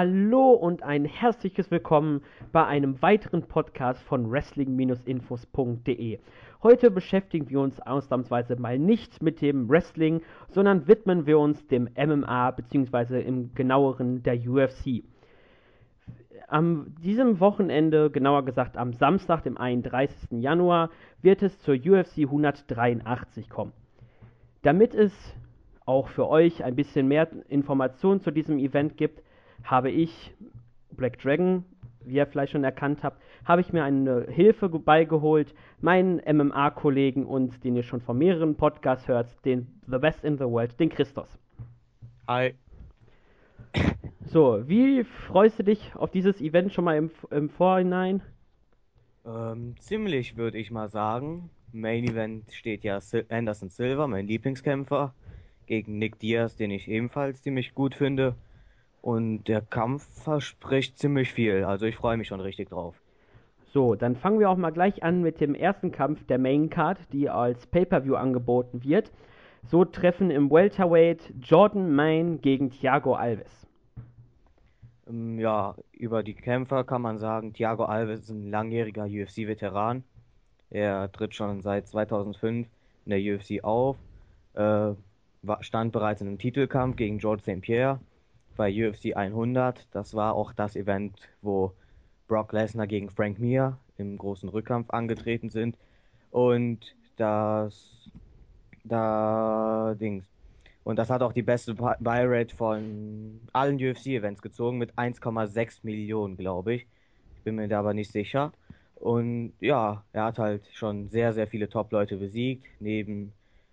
[0.00, 2.22] Hallo und ein herzliches Willkommen
[2.52, 6.20] bei einem weiteren Podcast von Wrestling-Infos.de.
[6.62, 11.88] Heute beschäftigen wir uns ausnahmsweise mal nicht mit dem Wrestling, sondern widmen wir uns dem
[11.96, 13.22] MMA bzw.
[13.22, 15.02] im genaueren der UFC.
[16.46, 20.40] Am diesem Wochenende, genauer gesagt am Samstag, dem 31.
[20.40, 20.90] Januar,
[21.22, 23.72] wird es zur UFC 183 kommen.
[24.62, 25.12] Damit es
[25.86, 29.22] auch für euch ein bisschen mehr Informationen zu diesem Event gibt,
[29.64, 30.34] habe ich
[30.90, 31.64] Black Dragon,
[32.04, 37.64] wie ihr vielleicht schon erkannt habt, habe ich mir eine Hilfe beigeholt, meinen MMA-Kollegen und
[37.64, 41.38] den ihr schon von mehreren Podcasts hört, den The Best in the World, den Christos.
[42.26, 42.54] Hi.
[44.30, 48.20] So, wie freust du dich auf dieses Event schon mal im, im Vorhinein?
[49.24, 51.48] Ähm, ziemlich, würde ich mal sagen.
[51.72, 55.14] Main Event steht ja Sil Anderson Silva, mein Lieblingskämpfer,
[55.64, 58.34] gegen Nick Diaz, den ich ebenfalls ziemlich gut finde.
[59.08, 61.64] Und der Kampf verspricht ziemlich viel.
[61.64, 62.94] Also ich freue mich schon richtig drauf.
[63.72, 66.98] So, dann fangen wir auch mal gleich an mit dem ersten Kampf der Main Card,
[67.10, 69.10] die als Pay-per-View angeboten wird.
[69.64, 73.66] So treffen im Welterweight Jordan Main gegen Thiago Alves.
[75.08, 80.04] Ähm, ja, über die Kämpfer kann man sagen, Thiago Alves ist ein langjähriger UFC-Veteran.
[80.68, 82.68] Er tritt schon seit 2005
[83.06, 83.96] in der UFC auf,
[84.52, 84.90] äh,
[85.60, 87.62] stand bereits in einem Titelkampf gegen George St.
[87.62, 88.00] Pierre
[88.58, 89.86] bei UFC 100.
[89.92, 91.72] Das war auch das Event, wo
[92.26, 95.78] Brock Lesnar gegen Frank Mir im großen Rückkampf angetreten sind.
[96.30, 98.10] Und das,
[98.84, 100.26] da Dings.
[100.84, 106.74] Und das hat auch die beste Buy-Rate von allen UFC-Events gezogen mit 1,6 Millionen, glaube
[106.74, 106.86] ich.
[107.36, 108.52] Ich bin mir da aber nicht sicher.
[108.94, 112.66] Und ja, er hat halt schon sehr, sehr viele Top-Leute besiegt.
[112.80, 113.32] Neben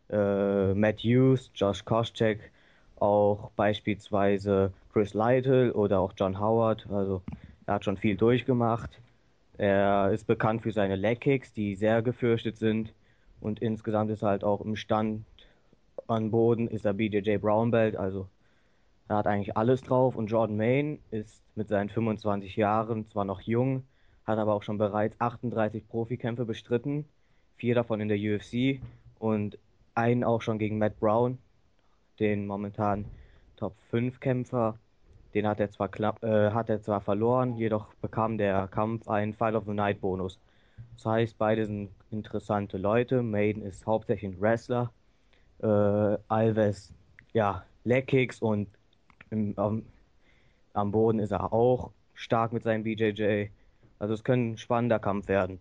[0.09, 2.51] äh, Matt Hughes, Josh Koscheck,
[3.05, 6.87] auch beispielsweise Chris Lytle oder auch John Howard.
[6.89, 7.21] Also
[7.65, 8.99] er hat schon viel durchgemacht.
[9.57, 12.93] Er ist bekannt für seine Leg Kicks, die sehr gefürchtet sind.
[13.39, 15.23] Und insgesamt ist er halt auch im Stand
[16.07, 17.95] an Boden, ist er BJJ Brown Belt.
[17.95, 18.27] Also
[19.07, 20.15] er hat eigentlich alles drauf.
[20.15, 23.83] Und Jordan Main ist mit seinen 25 Jahren zwar noch jung,
[24.25, 27.05] hat aber auch schon bereits 38 Profikämpfe bestritten.
[27.57, 28.81] Vier davon in der UFC
[29.19, 29.57] und
[29.93, 31.37] einen auch schon gegen Matt Brown,
[32.19, 33.05] den momentan
[33.55, 34.77] Top 5 Kämpfer.
[35.33, 39.33] Den hat er zwar knapp, äh, hat er zwar verloren, jedoch bekam der Kampf einen
[39.33, 40.39] Fight of the Night Bonus.
[40.95, 43.21] Das heißt, beide sind interessante Leute.
[43.21, 44.91] Maiden ist hauptsächlich ein Wrestler.
[45.61, 46.93] Äh, Alves,
[47.33, 48.67] ja, Leg Kicks und
[49.29, 49.83] im, am,
[50.73, 53.47] am Boden ist er auch stark mit seinem BJJ.
[53.99, 55.59] Also es könnte ein spannender Kampf werden.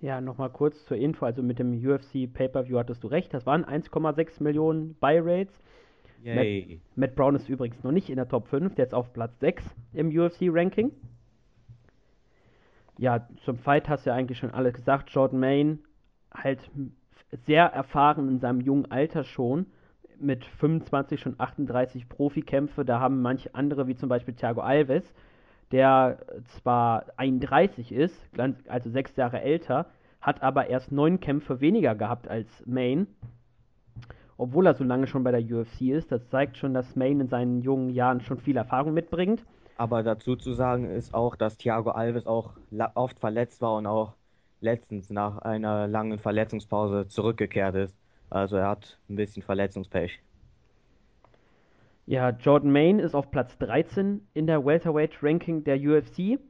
[0.00, 1.26] Ja, nochmal kurz zur Info.
[1.26, 3.34] Also mit dem UFC Pay-Per-View hattest du recht.
[3.34, 5.60] Das waren 1,6 Millionen Buy-Rates.
[6.24, 8.74] Matt, Matt, Brown ist übrigens noch nicht in der Top 5.
[8.74, 10.92] Der ist auf Platz 6 im UFC-Ranking.
[12.98, 15.10] Ja, zum Fight hast du ja eigentlich schon alles gesagt.
[15.10, 15.78] Jordan Main
[16.32, 16.70] halt
[17.46, 19.66] sehr erfahren in seinem jungen Alter schon.
[20.18, 22.84] Mit 25 schon 38 Profikämpfe.
[22.84, 25.14] Da haben manche andere, wie zum Beispiel Thiago Alves,
[25.72, 28.28] der zwar 31 ist,
[28.68, 29.86] also sechs Jahre älter,
[30.20, 33.06] hat aber erst neun Kämpfe weniger gehabt als Main,
[34.36, 36.12] obwohl er so lange schon bei der UFC ist.
[36.12, 39.44] Das zeigt schon, dass Main in seinen jungen Jahren schon viel Erfahrung mitbringt.
[39.76, 42.52] Aber dazu zu sagen ist auch, dass Thiago Alves auch
[42.94, 44.14] oft verletzt war und auch
[44.60, 47.96] letztens nach einer langen Verletzungspause zurückgekehrt ist.
[48.28, 50.20] Also er hat ein bisschen Verletzungspech.
[52.10, 56.40] Ja, Jordan Main ist auf Platz 13 in der Welterweight Ranking der UFC.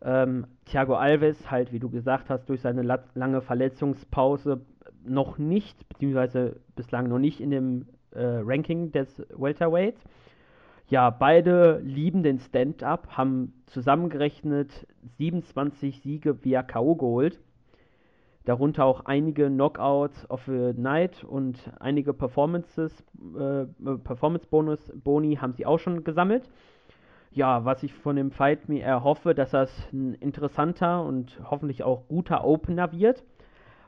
[0.00, 2.80] Ähm, Thiago Alves, halt, wie du gesagt hast, durch seine
[3.12, 4.62] lange Verletzungspause
[5.04, 10.00] noch nicht, beziehungsweise bislang noch nicht in dem äh, Ranking des Welterweights.
[10.88, 14.86] Ja, beide lieben den Stand-Up, haben zusammengerechnet
[15.18, 16.94] 27 Siege via K.O.
[16.94, 17.38] geholt
[18.44, 23.04] darunter auch einige Knockouts of the Night und einige Performances,
[23.38, 23.64] äh,
[23.98, 26.48] Performance-Bonus, Boni haben sie auch schon gesammelt.
[27.30, 32.06] Ja, was ich von dem Fight mir erhoffe, dass das ein interessanter und hoffentlich auch
[32.06, 33.24] guter Opener wird,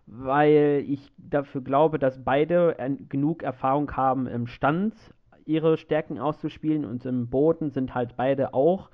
[0.06, 2.76] weil ich dafür glaube, dass beide
[3.08, 4.94] genug Erfahrung haben im Stand
[5.44, 8.90] ihre Stärken auszuspielen und im Boden sind halt beide auch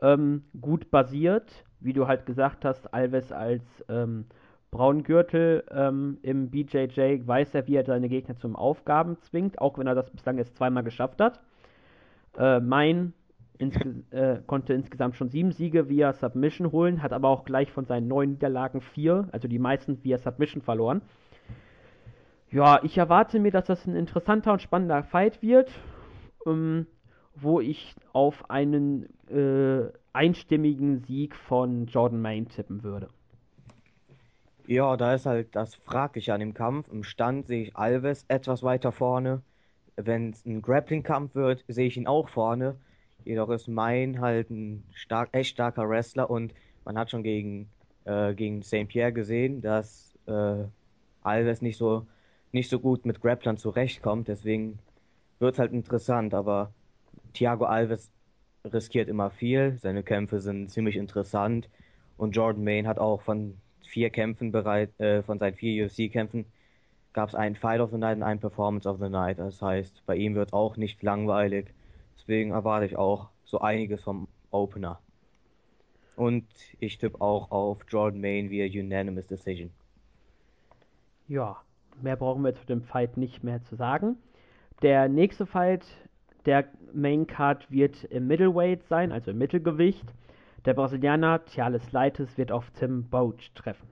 [0.00, 4.26] ähm, gut basiert, wie du halt gesagt hast, Alves als ähm,
[4.70, 9.86] Braungürtel ähm, im BJJ weiß er, wie er seine Gegner zum Aufgaben zwingt, auch wenn
[9.86, 11.40] er das bislang jetzt zweimal geschafft hat.
[12.38, 13.12] Äh, mein
[13.58, 17.84] insge äh, konnte insgesamt schon sieben Siege via Submission holen, hat aber auch gleich von
[17.84, 21.02] seinen neun Niederlagen vier, also die meisten via Submission verloren.
[22.50, 25.70] Ja, ich erwarte mir, dass das ein interessanter und spannender Fight wird.
[26.46, 26.86] Ähm,
[27.34, 33.08] wo ich auf einen äh, einstimmigen Sieg von Jordan Main tippen würde.
[34.66, 36.88] Ja, da ist halt das Fragliche an dem Kampf.
[36.88, 39.42] Im Stand sehe ich Alves etwas weiter vorne.
[39.96, 42.76] Wenn es ein Grappling-Kampf wird, sehe ich ihn auch vorne.
[43.24, 46.54] Jedoch ist Main halt ein stark, echt starker Wrestler und
[46.84, 47.68] man hat schon gegen,
[48.04, 48.88] äh, gegen St.
[48.88, 50.64] Pierre gesehen, dass äh,
[51.22, 52.06] Alves nicht so,
[52.52, 54.28] nicht so gut mit Grapplern zurechtkommt.
[54.28, 54.78] Deswegen
[55.38, 56.34] wird es halt interessant.
[56.34, 56.72] Aber
[57.34, 58.10] Thiago Alves
[58.64, 59.78] riskiert immer viel.
[59.80, 61.68] Seine Kämpfe sind ziemlich interessant.
[62.16, 63.56] Und Jordan Main hat auch von
[63.90, 66.46] vier Kämpfen bereit, äh, von seinen vier UFC-Kämpfen
[67.12, 69.38] gab es einen Fight of the Night und einen Performance of the Night.
[69.38, 71.74] Das heißt, bei ihm wird auch nicht langweilig.
[72.16, 75.00] Deswegen erwarte ich auch so einiges vom Opener.
[76.16, 76.46] Und
[76.78, 79.70] ich tippe auch auf Jordan Main via Unanimous Decision.
[81.28, 81.56] Ja,
[82.02, 84.16] mehr brauchen wir zu dem Fight nicht mehr zu sagen.
[84.82, 85.84] Der nächste Fight
[86.46, 90.04] der Main Card wird im Middleweight sein, also im Mittelgewicht.
[90.66, 93.88] Der Brasilianer Thales Leites wird auf Tim Boach treffen.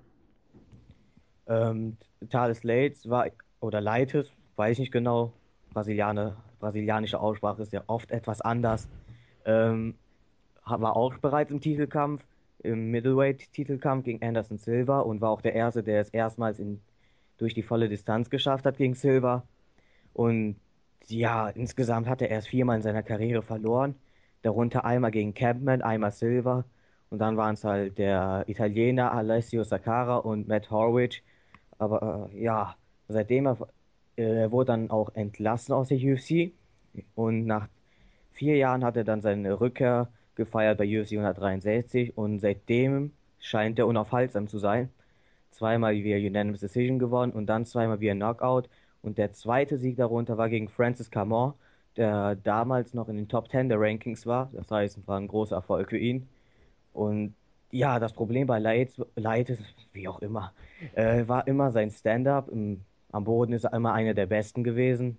[1.46, 1.96] Ähm,
[2.28, 3.26] Thales Leites war,
[3.60, 5.32] oder Leites, weiß ich nicht genau,
[5.72, 8.88] Brasilianer, brasilianische Aussprache ist ja oft etwas anders.
[9.46, 9.94] Ähm,
[10.66, 12.22] war auch bereits im Titelkampf,
[12.58, 16.82] im Middleweight-Titelkampf gegen Anderson Silva und war auch der Erste, der es erstmals in,
[17.38, 19.44] durch die volle Distanz geschafft hat gegen Silva.
[20.12, 20.56] Und
[21.06, 23.94] ja, insgesamt hat er erst viermal in seiner Karriere verloren.
[24.42, 26.64] Darunter einmal gegen Campman, einmal Silva.
[27.10, 31.22] Und dann waren es halt der Italiener Alessio Sakara und Matt Horwich.
[31.78, 32.76] Aber äh, ja,
[33.08, 33.58] seitdem er,
[34.16, 36.52] äh, er wurde dann auch entlassen aus der UFC.
[37.14, 37.68] Und nach
[38.32, 43.86] vier Jahren hat er dann seine Rückkehr gefeiert bei UFC 163 und seitdem scheint er
[43.86, 44.90] unaufhaltsam zu sein.
[45.50, 48.68] Zweimal via Unanimous Decision gewonnen und dann zweimal via Knockout
[49.02, 51.54] und der zweite Sieg darunter war gegen Francis Camon,
[51.96, 54.50] der damals noch in den Top 10 der Rankings war.
[54.52, 56.28] Das heißt, es war ein großer Erfolg für ihn.
[56.92, 57.34] Und
[57.70, 59.62] ja, das Problem bei Light, Light ist,
[59.92, 60.52] wie auch immer,
[60.94, 62.50] äh, war immer sein Stand-up.
[62.50, 65.18] Am Boden ist er immer einer der besten gewesen.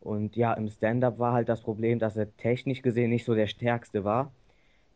[0.00, 3.46] Und ja, im Stand-up war halt das Problem, dass er technisch gesehen nicht so der
[3.46, 4.32] stärkste war.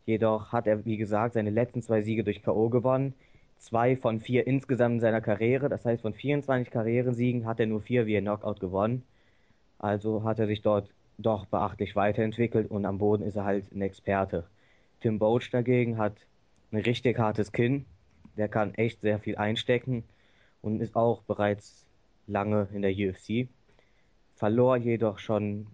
[0.05, 2.69] Jedoch hat er, wie gesagt, seine letzten zwei Siege durch K.O.
[2.69, 3.13] gewonnen
[3.59, 5.69] zwei von vier insgesamt in seiner Karriere.
[5.69, 9.03] Das heißt, von 24 Karrieresiegen hat er nur vier via Knockout gewonnen.
[9.79, 13.81] Also hat er sich dort doch beachtlich weiterentwickelt und am Boden ist er halt ein
[13.81, 14.45] Experte.
[15.01, 16.13] Tim Boach dagegen hat
[16.71, 17.85] ein richtig hartes Kinn.
[18.37, 20.03] Der kann echt sehr viel einstecken
[20.61, 21.85] und ist auch bereits
[22.27, 23.47] lange in der UFC.
[24.35, 25.67] Verlor jedoch schon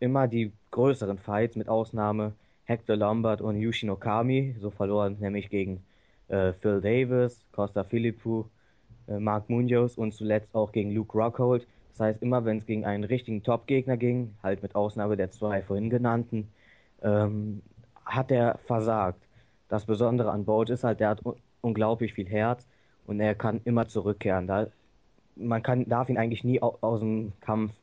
[0.00, 2.32] immer die größeren Fights, mit Ausnahme
[2.64, 4.56] Hector Lombard und Yushin Okami.
[4.58, 5.82] So verloren nämlich gegen
[6.28, 8.46] äh, Phil Davis, Costa Philippou,
[9.06, 11.66] äh, Mark Munoz und zuletzt auch gegen Luke Rockhold.
[12.00, 15.60] Das heißt, immer wenn es gegen einen richtigen Top-Gegner ging, halt mit Ausnahme der zwei
[15.60, 16.48] vorhin genannten,
[17.02, 17.60] ähm,
[18.06, 19.22] hat er versagt.
[19.68, 22.66] Das Besondere an Bolt ist halt, der hat un unglaublich viel Herz
[23.06, 24.46] und er kann immer zurückkehren.
[24.46, 24.68] Da,
[25.36, 27.74] man kann, darf ihn eigentlich nie au aus dem Kampf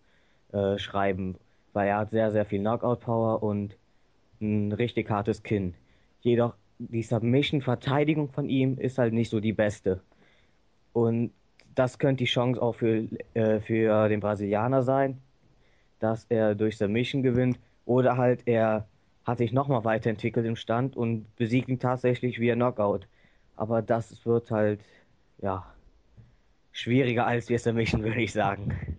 [0.51, 1.35] äh, schreiben,
[1.73, 3.77] weil er hat sehr, sehr viel Knockout-Power und
[4.41, 5.75] ein richtig hartes Kinn.
[6.21, 10.01] Jedoch die Submission-Verteidigung von ihm ist halt nicht so die beste.
[10.91, 11.33] Und
[11.77, 15.21] das könnte die Chance auch für, äh, für den Brasilianer sein,
[15.99, 17.59] dass er durch Submission gewinnt.
[17.85, 18.87] Oder halt er
[19.25, 23.07] hat sich nochmal weiterentwickelt im Stand und besiegt ihn tatsächlich via Knockout.
[23.55, 24.79] Aber das wird halt,
[25.39, 25.65] ja,
[26.71, 28.97] schwieriger als via Submission, würde ich sagen.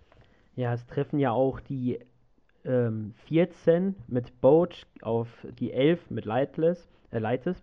[0.55, 1.99] Ja, es treffen ja auch die
[2.63, 5.27] ähm, 14 mit Boach auf
[5.59, 7.61] die 11 mit Lightless, äh, Lightless.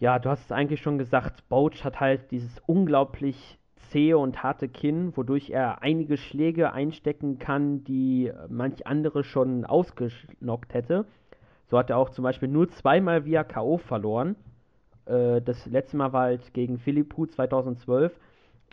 [0.00, 3.57] Ja, du hast es eigentlich schon gesagt, Boach hat halt dieses unglaublich
[3.90, 10.74] zähe und harte Kinn, wodurch er einige Schläge einstecken kann, die manch andere schon ausgenockt
[10.74, 11.04] hätte.
[11.70, 13.78] So hat er auch zum Beispiel nur zweimal via K.O.
[13.78, 14.36] verloren.
[15.06, 18.18] Äh, das letzte Mal war halt gegen Philippou 2012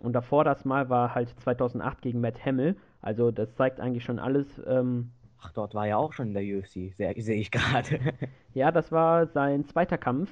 [0.04, 2.76] und davor das Mal war halt 2008 gegen Matt Hamill.
[3.02, 4.62] Also das zeigt eigentlich schon alles.
[4.66, 8.00] Ähm, Ach, dort war er auch schon in der UFC, sehe ich gerade.
[8.54, 10.32] ja, das war sein zweiter Kampf.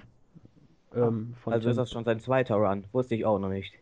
[0.95, 3.73] Ähm, also ist das schon sein zweiter Run, wusste ich auch noch nicht.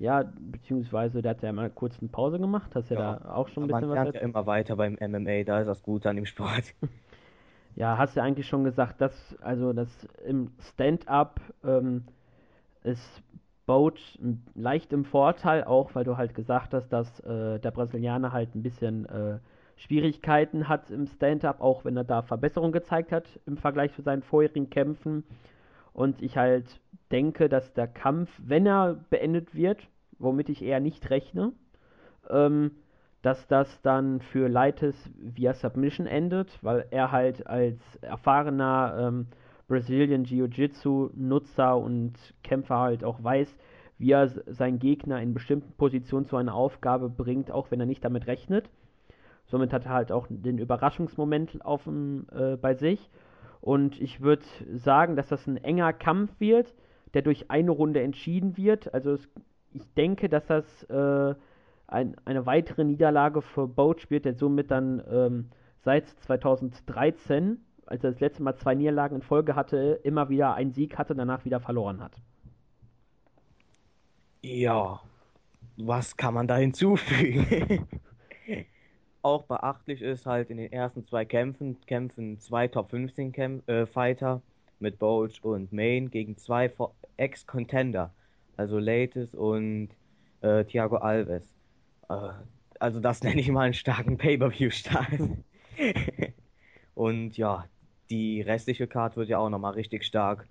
[0.00, 3.48] Ja, beziehungsweise der hat ja mal kurz eine Pause gemacht, hast ja, ja da auch
[3.48, 4.04] schon ein bisschen man was.
[4.06, 6.74] Man ja immer weiter beim MMA, da ist das gut an dem Sport.
[7.76, 12.04] ja, hast du ja eigentlich schon gesagt, dass also das im Stand-up ähm,
[12.82, 13.22] ist
[13.66, 14.00] Boat
[14.54, 18.62] leicht im Vorteil, auch weil du halt gesagt hast, dass äh, der Brasilianer halt ein
[18.62, 19.38] bisschen äh,
[19.76, 24.22] Schwierigkeiten hat im Stand-up, auch wenn er da Verbesserungen gezeigt hat im Vergleich zu seinen
[24.22, 25.24] vorherigen Kämpfen.
[25.92, 26.80] Und ich halt
[27.10, 29.78] denke, dass der Kampf, wenn er beendet wird,
[30.18, 31.52] womit ich eher nicht rechne,
[32.28, 32.72] ähm,
[33.22, 39.26] dass das dann für Leites via Submission endet, weil er halt als erfahrener ähm,
[39.68, 43.54] Brazilian Jiu-Jitsu-Nutzer und Kämpfer halt auch weiß,
[43.98, 48.04] wie er seinen Gegner in bestimmten Positionen zu einer Aufgabe bringt, auch wenn er nicht
[48.04, 48.70] damit rechnet.
[49.46, 53.10] Somit hat er halt auch den Überraschungsmoment auf äh, bei sich.
[53.60, 56.74] Und ich würde sagen, dass das ein enger Kampf wird,
[57.14, 58.92] der durch eine Runde entschieden wird.
[58.94, 59.28] Also es,
[59.72, 61.34] ich denke, dass das äh,
[61.86, 65.50] ein, eine weitere Niederlage für Boach wird, der somit dann ähm,
[65.82, 70.72] seit 2013, als er das letzte Mal zwei Niederlagen in Folge hatte, immer wieder einen
[70.72, 72.16] Sieg hatte, danach wieder verloren hat.
[74.42, 75.00] Ja,
[75.76, 77.86] was kann man da hinzufügen?
[79.22, 83.86] Auch beachtlich ist halt in den ersten zwei Kämpfen kämpfen zwei Top 15 Kämp äh,
[83.86, 84.40] Fighter
[84.78, 86.72] mit Boach und Main gegen zwei
[87.18, 88.12] Ex-Contender,
[88.56, 89.90] also Latis und
[90.40, 91.42] äh, Thiago Alves.
[92.08, 92.30] Äh,
[92.78, 95.20] also das nenne ich mal einen starken Pay-Per-View-Start.
[96.94, 97.66] und ja,
[98.08, 100.46] die restliche Card wird ja auch nochmal richtig stark.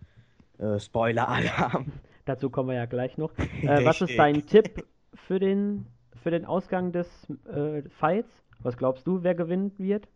[0.59, 1.91] Äh, Spoiler-Alarm.
[2.25, 3.31] Dazu kommen wir ja gleich noch.
[3.63, 4.85] Äh, was ist dein Tipp
[5.15, 5.87] für den,
[6.21, 7.07] für den Ausgang des
[7.51, 8.29] äh, Fights?
[8.61, 10.07] Was glaubst du, wer gewinnen wird?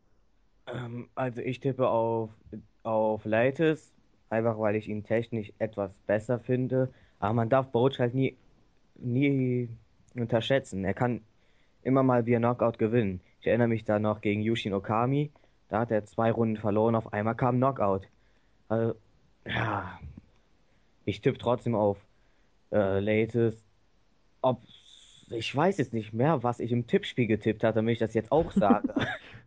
[0.67, 2.29] Ähm, also ich tippe auf,
[2.83, 3.93] auf Leites,
[4.29, 6.89] einfach weil ich ihn technisch etwas besser finde.
[7.19, 8.35] Aber man darf Boach halt nie,
[8.95, 9.69] nie
[10.15, 10.83] unterschätzen.
[10.83, 11.21] Er kann
[11.83, 13.21] immer mal via Knockout gewinnen.
[13.39, 15.31] Ich erinnere mich da noch gegen Yushin Okami.
[15.69, 18.07] Da hat er zwei Runden verloren, auf einmal kam Knockout.
[18.67, 18.95] Also,
[19.45, 19.99] ja,
[21.05, 21.97] ich tippe trotzdem auf
[22.71, 23.65] äh, Latest.
[24.41, 24.61] Ob
[25.29, 28.31] ich weiß jetzt nicht mehr, was ich im Tippspiel getippt hatte, damit ich das jetzt
[28.31, 28.93] auch sage.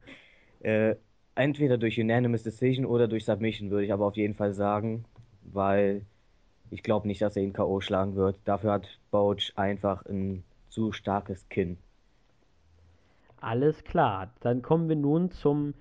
[0.60, 0.96] äh,
[1.34, 5.04] entweder durch Unanimous Decision oder durch Submission würde ich aber auf jeden Fall sagen,
[5.42, 6.02] weil
[6.70, 7.80] ich glaube nicht, dass er ihn K.O.
[7.80, 8.38] schlagen wird.
[8.44, 11.78] Dafür hat Boach einfach ein zu starkes Kinn.
[13.40, 15.74] Alles klar, dann kommen wir nun zum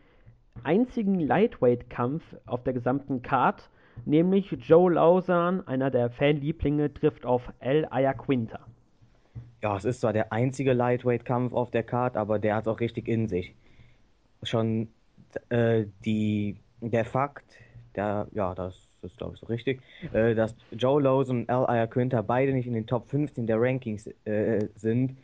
[0.63, 3.69] einzigen Lightweight-Kampf auf der gesamten Card
[4.03, 8.59] nämlich Joe Lausan, einer der Fanlieblinge, trifft auf El Ayaquinta.
[9.65, 13.07] Ja, es ist zwar der einzige Lightweight-Kampf auf der Card, aber der hat auch richtig
[13.07, 13.55] in sich.
[14.43, 14.89] Schon
[15.49, 17.57] äh, die, der Fakt,
[17.95, 19.81] der, ja, das ist glaube ich so richtig,
[20.13, 24.05] äh, dass Joe Lawson und El Ayaquinta beide nicht in den Top 15 der Rankings
[24.25, 25.17] äh, sind,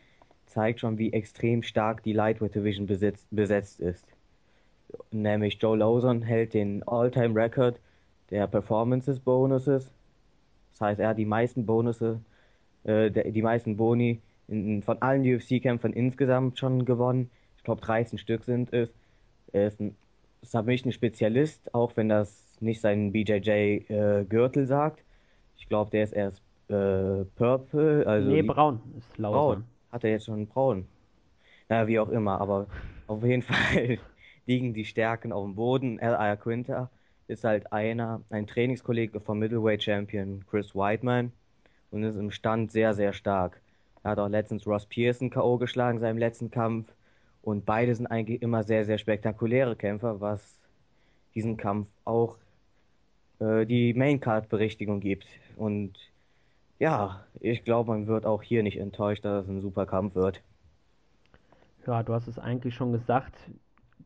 [0.46, 4.04] zeigt schon, wie extrem stark die Lightweight Division besetzt, besetzt ist.
[5.12, 7.78] Nämlich Joe Lawson hält den All-Time-Record
[8.30, 9.88] der Performances Bonuses.
[10.72, 12.18] Das heißt, er hat die meisten Bonusse,
[12.82, 14.20] äh, die meisten Boni
[14.52, 17.30] in, von allen UFC-Kämpfern insgesamt schon gewonnen.
[17.56, 18.90] Ich glaube 13 Stück sind es.
[19.52, 19.96] Er ist ein
[20.42, 25.04] Submission-Spezialist, auch wenn das nicht sein BJJ-Gürtel äh, sagt.
[25.56, 28.06] Ich glaube, der ist erst äh, Purple.
[28.06, 29.34] Also nee, braun ist laut.
[29.34, 29.64] Braun.
[29.90, 30.86] Hat er jetzt schon braun?
[31.68, 32.66] Naja, wie auch immer, aber
[33.06, 33.98] auf jeden Fall
[34.46, 35.98] liegen die Stärken auf dem Boden.
[35.98, 36.36] L.I.
[36.36, 36.90] Quinter
[37.26, 41.32] ist halt einer, ein Trainingskollege vom Middleweight Champion Chris Whiteman
[41.90, 43.61] und ist im Stand sehr, sehr stark.
[44.02, 45.58] Er hat auch letztens Ross Pearson K.O.
[45.58, 46.92] geschlagen, seinem letzten Kampf.
[47.42, 50.60] Und beide sind eigentlich immer sehr, sehr spektakuläre Kämpfer, was
[51.34, 52.36] diesen Kampf auch
[53.40, 55.26] äh, die Maincard-Berichtigung gibt.
[55.56, 55.92] Und
[56.78, 60.40] ja, ich glaube, man wird auch hier nicht enttäuscht, dass es ein super Kampf wird.
[61.86, 63.34] Ja, du hast es eigentlich schon gesagt.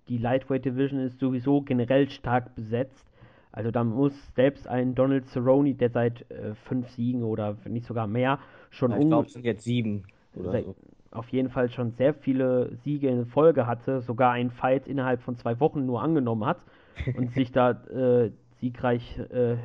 [0.08, 3.06] Die Lightweight Division ist sowieso generell stark besetzt.
[3.52, 8.06] Also da muss selbst ein Donald Cerrone, der seit äh, fünf Siegen oder nicht sogar
[8.06, 8.38] mehr
[8.76, 10.04] schon ja, Ich glaube, es sind jetzt sieben
[10.34, 10.74] oder so.
[11.10, 15.36] Auf jeden Fall schon sehr viele Siege in Folge hatte, sogar einen Fight innerhalb von
[15.36, 16.58] zwei Wochen nur angenommen hat
[17.16, 18.30] und sich da äh,
[18.60, 19.56] siegreich äh,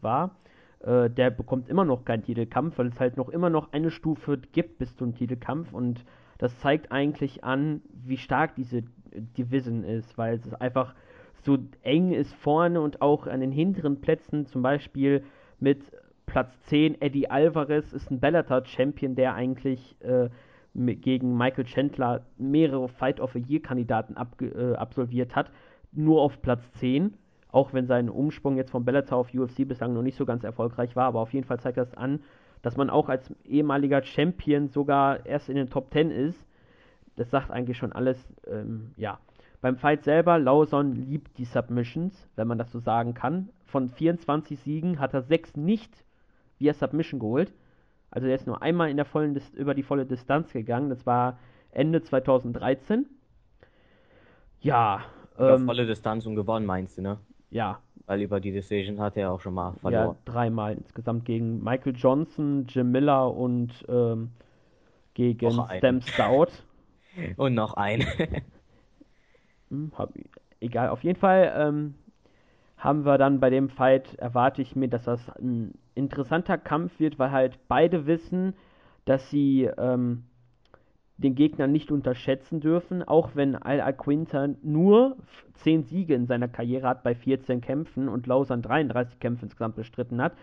[0.00, 0.36] war.
[0.80, 4.38] Äh, der bekommt immer noch keinen Titelkampf, weil es halt noch immer noch eine Stufe
[4.52, 6.04] gibt bis zum Titelkampf und
[6.38, 8.82] das zeigt eigentlich an, wie stark diese
[9.14, 10.94] Division ist, weil es einfach
[11.42, 15.22] so eng ist vorne und auch an den hinteren Plätzen, zum Beispiel
[15.60, 15.82] mit
[16.32, 20.30] Platz 10 Eddie Alvarez ist ein Bellator-Champion, der eigentlich äh,
[20.72, 25.50] gegen Michael Chandler mehrere Fight of the Year-Kandidaten äh, absolviert hat,
[25.92, 27.12] nur auf Platz 10.
[27.50, 30.96] Auch wenn sein Umsprung jetzt von Bellator auf UFC bislang noch nicht so ganz erfolgreich
[30.96, 32.20] war, aber auf jeden Fall zeigt das an,
[32.62, 36.42] dass man auch als ehemaliger Champion sogar erst in den Top 10 ist.
[37.16, 39.18] Das sagt eigentlich schon alles, ähm, ja.
[39.60, 43.50] Beim Fight selber, Lawson liebt die Submissions, wenn man das so sagen kann.
[43.66, 46.02] Von 24 Siegen hat er 6 nicht
[46.62, 47.52] via Submission geholt.
[48.10, 50.90] Also er ist nur einmal in der vollen über die volle Distanz gegangen.
[50.90, 51.38] Das war
[51.72, 53.06] Ende 2013.
[54.60, 55.02] Ja.
[55.38, 57.18] Ähm, volle Distanz und gewonnen, meinst du, ne?
[57.50, 57.80] Ja.
[58.06, 60.16] Weil über die Decision hat er auch schon mal verloren.
[60.26, 64.30] Ja, dreimal insgesamt gegen Michael Johnson, Jim Miller und ähm,
[65.14, 66.48] gegen Stem Stout.
[67.36, 68.00] Und noch ein.
[69.68, 70.14] hm, hab,
[70.60, 71.94] egal, auf jeden Fall ähm,
[72.78, 77.18] haben wir dann bei dem Fight, erwarte ich mir, dass das ein interessanter Kampf wird,
[77.18, 78.54] weil halt beide wissen,
[79.04, 80.24] dass sie ähm,
[81.16, 85.16] den Gegner nicht unterschätzen dürfen, auch wenn Al Aquinta nur
[85.54, 90.20] 10 Siege in seiner Karriere hat bei 14 Kämpfen und Lausanne 33 Kämpfe insgesamt bestritten
[90.20, 90.34] hat,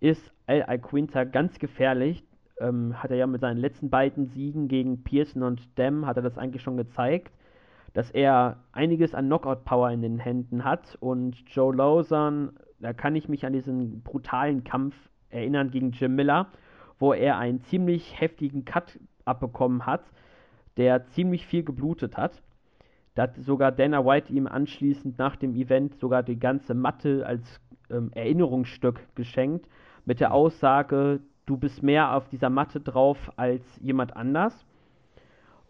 [0.00, 2.24] ist Al Aquinta ganz gefährlich.
[2.58, 6.22] Ähm, hat er ja mit seinen letzten beiden Siegen gegen Pearson und Dem hat er
[6.22, 7.30] das eigentlich schon gezeigt,
[7.92, 13.28] dass er einiges an Knockout-Power in den Händen hat und Joe Lausanne, da kann ich
[13.28, 14.94] mich an diesen brutalen Kampf
[15.30, 16.48] erinnern gegen Jim Miller,
[16.98, 20.04] wo er einen ziemlich heftigen Cut abbekommen hat,
[20.76, 22.42] der ziemlich viel geblutet hat.
[23.14, 27.60] Da hat sogar Dana White ihm anschließend nach dem Event sogar die ganze Matte als
[27.90, 29.68] ähm, Erinnerungsstück geschenkt,
[30.04, 34.66] mit der Aussage, du bist mehr auf dieser Matte drauf als jemand anders.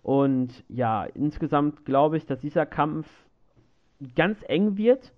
[0.02, 3.08] Und ja, insgesamt glaube ich, dass dieser Kampf
[4.14, 5.12] ganz eng wird.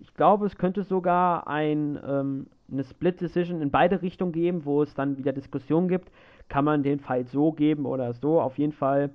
[0.00, 4.82] Ich glaube, es könnte sogar ein, ähm, eine Split Decision in beide Richtungen geben, wo
[4.82, 6.10] es dann wieder Diskussionen gibt.
[6.48, 8.40] Kann man den Fight so geben oder so?
[8.40, 9.10] Auf jeden Fall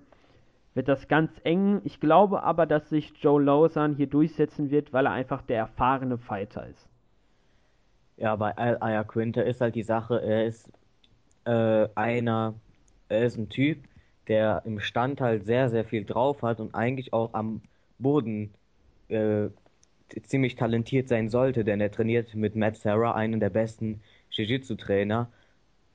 [0.75, 1.81] wird das ganz eng.
[1.83, 6.17] Ich glaube aber, dass sich Joe Lawson hier durchsetzen wird, weil er einfach der erfahrene
[6.17, 6.87] Fighter ist.
[8.17, 10.69] Ja, bei Aya Quinter ist halt die Sache, er ist
[11.45, 12.53] äh, einer,
[13.09, 13.79] er ist ein Typ,
[14.27, 17.61] der im Stand halt sehr, sehr viel drauf hat und eigentlich auch am
[17.99, 18.53] Boden
[19.09, 19.49] äh,
[20.23, 25.29] ziemlich talentiert sein sollte, denn er trainiert mit Matt Serra, einen der besten Jiu-Jitsu-Trainer.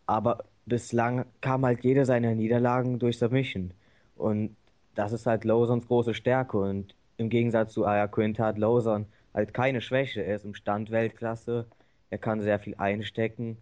[0.06, 3.72] Aber bislang kam halt jede seiner Niederlagen durch Submission.
[4.16, 4.56] Und
[4.94, 6.58] das ist halt Lawsons große Stärke.
[6.58, 10.22] Und im Gegensatz zu Aya Quinta hat Lawson halt keine Schwäche.
[10.22, 11.66] Er ist im Stand Weltklasse,
[12.10, 13.58] er kann sehr viel einstecken.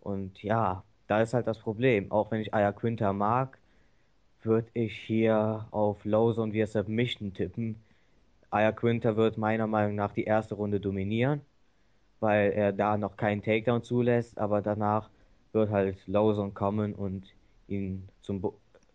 [0.00, 2.10] Und ja, da ist halt das Problem.
[2.12, 3.58] Auch wenn ich Aya Quinta mag,
[4.42, 7.76] würde ich hier auf Lawson via Submission tippen.
[8.50, 11.42] Aya Quinta wird meiner Meinung nach die erste Runde dominieren,
[12.20, 15.10] weil er da noch keinen Takedown zulässt, aber danach
[15.52, 17.26] wird halt Lawson kommen und
[17.68, 18.42] ihn zum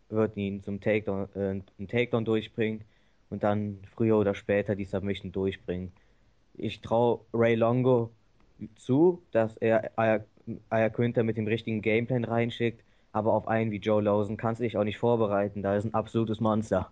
[0.10, 2.82] wird ihn zum Takedown, äh, einen Takedown durchbringen
[3.30, 5.92] und dann früher oder später die Submission durchbringen.
[6.56, 8.12] Ich traue Ray Longo
[8.76, 14.02] zu, dass er Aya Quinter mit dem richtigen Gameplan reinschickt, aber auf einen wie Joe
[14.02, 16.92] Lawson kannst du dich auch nicht vorbereiten, da ist ein absolutes Monster.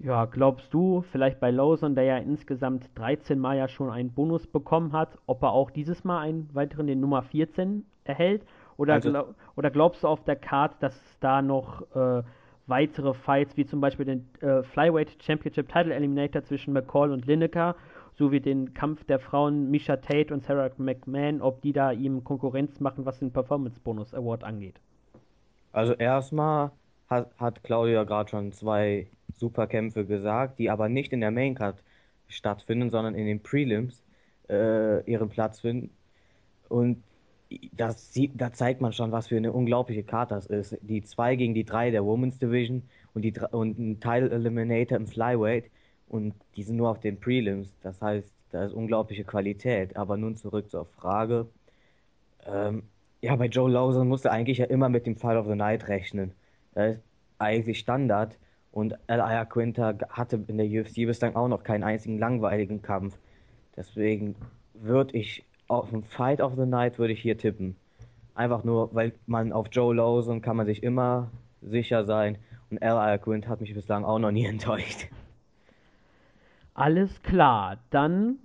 [0.00, 4.46] Ja, glaubst du, vielleicht bei Lawson, der ja insgesamt 13 Mal ja schon einen Bonus
[4.46, 8.42] bekommen hat, ob er auch dieses Mal einen weiteren, den Nummer 14, erhält?
[8.76, 12.22] Oder, also, glaub, oder glaubst du auf der Card, dass es da noch äh,
[12.68, 17.74] weitere Fights, wie zum Beispiel den äh, Flyweight Championship Title Eliminator zwischen McCall und Lineker,
[18.14, 22.80] sowie den Kampf der Frauen Misha Tate und Sarah McMahon, ob die da ihm Konkurrenz
[22.80, 24.80] machen, was den Performance Bonus Award angeht?
[25.72, 26.70] Also erstmal
[27.08, 31.82] hat, hat Claudia gerade schon zwei Superkämpfe gesagt, die aber nicht in der Maincard
[32.28, 34.02] stattfinden, sondern in den Prelims
[34.48, 35.90] äh, ihren Platz finden.
[36.68, 37.02] Und
[37.72, 40.78] das sieht, da zeigt man schon, was für eine unglaubliche Karte das ist.
[40.82, 42.82] Die 2 gegen die 3 der Women's Division
[43.14, 45.70] und, die, und ein Title Eliminator im Flyweight
[46.08, 47.74] und die sind nur auf den Prelims.
[47.82, 49.96] Das heißt, da ist unglaubliche Qualität.
[49.96, 51.46] Aber nun zurück zur Frage.
[52.46, 52.84] Ähm,
[53.20, 56.32] ja, bei Joe Lawson musste eigentlich ja immer mit dem Fight of the Night rechnen.
[56.74, 57.02] Das ist
[57.38, 58.38] eigentlich Standard.
[58.78, 63.18] Und Elia Quinter hatte in der UFC bislang auch noch keinen einzigen langweiligen Kampf.
[63.74, 64.36] Deswegen
[64.72, 67.74] würde ich auf ein Fight of the Night würde ich hier tippen.
[68.36, 71.28] Einfach nur, weil man auf Joe Lawson kann man sich immer
[71.60, 72.38] sicher sein.
[72.70, 73.18] Und L.I.
[73.18, 75.08] Quint hat mich bislang auch noch nie enttäuscht.
[76.72, 78.36] Alles klar, dann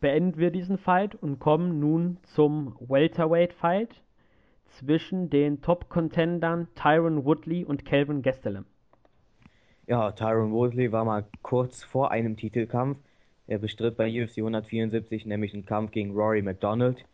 [0.00, 4.00] beenden wir diesen Fight und kommen nun zum Welterweight-Fight
[4.64, 8.64] zwischen den Top-Contendern Tyron Woodley und Calvin Gastelum.
[9.86, 12.98] Ja, Tyron Woodley war mal kurz vor einem Titelkampf
[13.46, 17.04] er bestritt bei UFC 174 nämlich einen Kampf gegen Rory McDonald.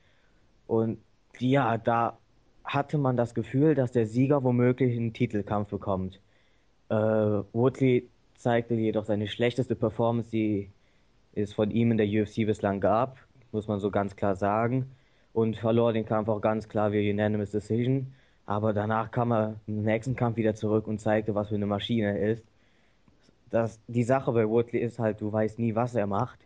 [0.67, 0.99] Und
[1.39, 2.19] ja, da
[2.65, 6.21] hatte man das Gefühl, dass der Sieger womöglich einen Titelkampf bekommt.
[6.89, 10.71] Äh, Woodley zeigte jedoch seine schlechteste Performance, die
[11.35, 13.19] es von ihm in der UFC bislang gab,
[13.53, 14.91] muss man so ganz klar sagen.
[15.33, 18.15] Und verlor den Kampf auch ganz klar via Unanimous Decision.
[18.47, 22.19] Aber danach kam er im nächsten Kampf wieder zurück und zeigte, was für eine Maschine
[22.19, 22.50] er ist
[23.51, 26.39] das, die Sache bei Woodley ist halt, du weißt nie, was er macht.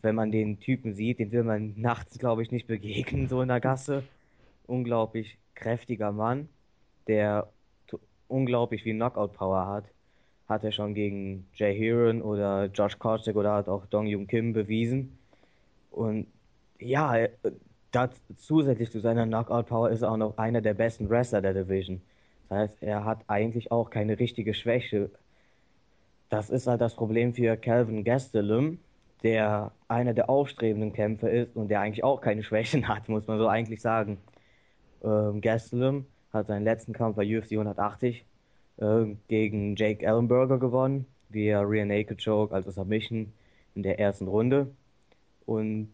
[0.00, 3.48] Wenn man den Typen sieht, den will man nachts, glaube ich, nicht begegnen, so in
[3.48, 4.02] der Gasse.
[4.66, 6.48] Unglaublich kräftiger Mann,
[7.06, 7.48] der
[8.28, 9.84] unglaublich viel Knockout-Power hat.
[10.48, 14.52] Hat er schon gegen Jay Heron oder Josh Koscheck oder hat auch Dong Jung Kim
[14.52, 15.18] bewiesen.
[15.90, 16.26] Und
[16.78, 17.28] ja,
[17.92, 22.00] das, zusätzlich zu seiner Knockout-Power ist er auch noch einer der besten Wrestler der Division.
[22.48, 25.10] Das heißt, er hat eigentlich auch keine richtige Schwäche.
[26.32, 28.78] Das ist halt das Problem für Calvin Gastelum,
[29.22, 33.36] der einer der aufstrebenden Kämpfer ist und der eigentlich auch keine Schwächen hat, muss man
[33.36, 34.16] so eigentlich sagen.
[35.04, 38.24] Ähm, Gastelum hat seinen letzten Kampf bei UFC 180
[38.78, 43.30] äh, gegen Jake Ellenberger gewonnen, via Rear Naked Choke, also Submission
[43.74, 44.74] in der ersten Runde.
[45.44, 45.92] Und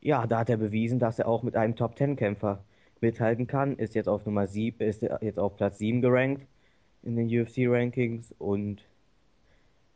[0.00, 2.64] ja, da hat er bewiesen, dass er auch mit einem Top Ten Kämpfer
[3.00, 3.76] mithalten kann.
[3.76, 6.48] Ist jetzt auf Nummer 7, ist jetzt auf Platz 7 gerankt
[7.04, 8.87] in den UFC Rankings und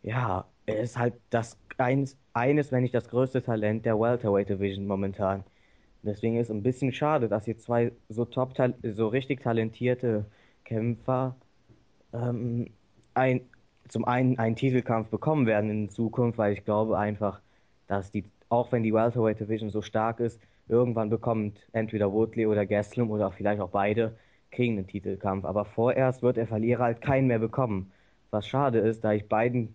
[0.02, 4.86] ja, er ist halt das eines, eines, wenn nicht das größte Talent der Welterweight Division
[4.86, 5.44] momentan.
[6.02, 10.26] Deswegen ist es ein bisschen schade, dass hier zwei so top, so richtig talentierte
[10.64, 11.36] Kämpfer
[12.12, 12.70] ähm,
[13.14, 13.42] ein,
[13.88, 17.40] zum einen einen Titelkampf bekommen werden in Zukunft, weil ich glaube einfach,
[17.86, 22.66] dass die, auch wenn die Welterweight Division so stark ist, irgendwann bekommt entweder Woodley oder
[22.66, 24.16] Gastelum oder vielleicht auch beide
[24.50, 25.44] kriegen einen Titelkampf.
[25.44, 27.92] Aber vorerst wird der Verlierer halt keinen mehr bekommen.
[28.30, 29.74] Was schade ist, da ich beiden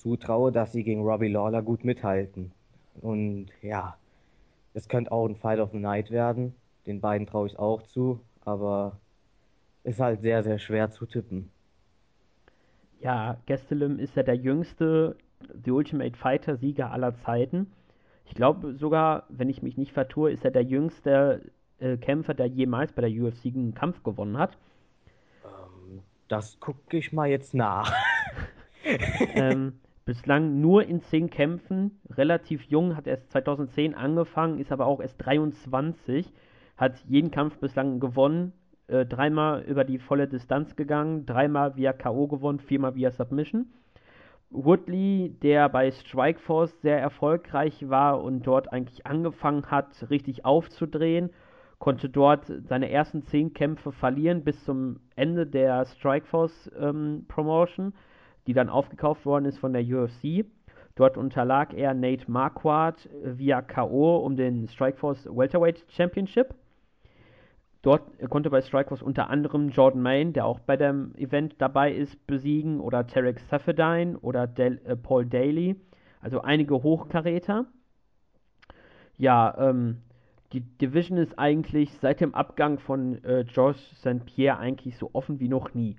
[0.00, 2.52] zutraue, dass sie gegen Robbie Lawler gut mithalten.
[3.00, 3.96] Und ja,
[4.74, 6.54] es könnte auch ein Fight of the Night werden.
[6.86, 8.98] Den beiden traue ich auch zu, aber
[9.84, 11.50] ist halt sehr, sehr schwer zu tippen.
[13.00, 15.16] Ja, Gastelum ist ja der jüngste
[15.64, 17.72] The Ultimate Fighter Sieger aller Zeiten.
[18.26, 22.46] Ich glaube sogar, wenn ich mich nicht vertue, ist er der jüngste äh, Kämpfer, der
[22.46, 24.56] jemals bei der UFC einen Kampf gewonnen hat.
[25.44, 27.92] Ähm, das gucke ich mal jetzt nach.
[29.34, 35.00] ähm, bislang nur in 10 Kämpfen, relativ jung, hat erst 2010 angefangen, ist aber auch
[35.00, 36.32] erst 23,
[36.76, 38.52] hat jeden Kampf bislang gewonnen,
[38.88, 42.26] äh, dreimal über die volle Distanz gegangen, dreimal via K.O.
[42.26, 43.66] gewonnen, viermal via Submission.
[44.50, 51.30] Woodley, der bei Strikeforce sehr erfolgreich war und dort eigentlich angefangen hat, richtig aufzudrehen,
[51.78, 57.94] konnte dort seine ersten zehn Kämpfe verlieren bis zum Ende der Strikeforce ähm, Promotion,
[58.46, 60.44] die dann aufgekauft worden ist von der UFC.
[60.94, 64.18] Dort unterlag er Nate Marquardt via K.O.
[64.18, 66.54] um den Strikeforce Welterweight Championship.
[67.82, 72.26] Dort konnte bei Strikeforce unter anderem Jordan Main, der auch bei dem Event dabei ist,
[72.26, 75.76] besiegen oder Tarek Safedine oder Del äh, Paul Daly,
[76.20, 77.64] also einige Hochkaräter.
[79.16, 80.02] Ja, ähm,
[80.52, 84.26] die Division ist eigentlich seit dem Abgang von äh, George St.
[84.26, 85.96] Pierre eigentlich so offen wie noch nie.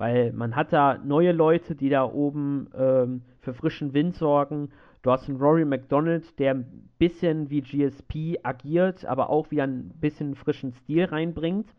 [0.00, 4.70] Weil man hat da neue Leute, die da oben ähm, für frischen Wind sorgen
[5.02, 9.88] Du hast einen Rory McDonald, der ein bisschen wie GSP agiert, aber auch wieder ein
[9.98, 11.70] bisschen frischen Stil reinbringt.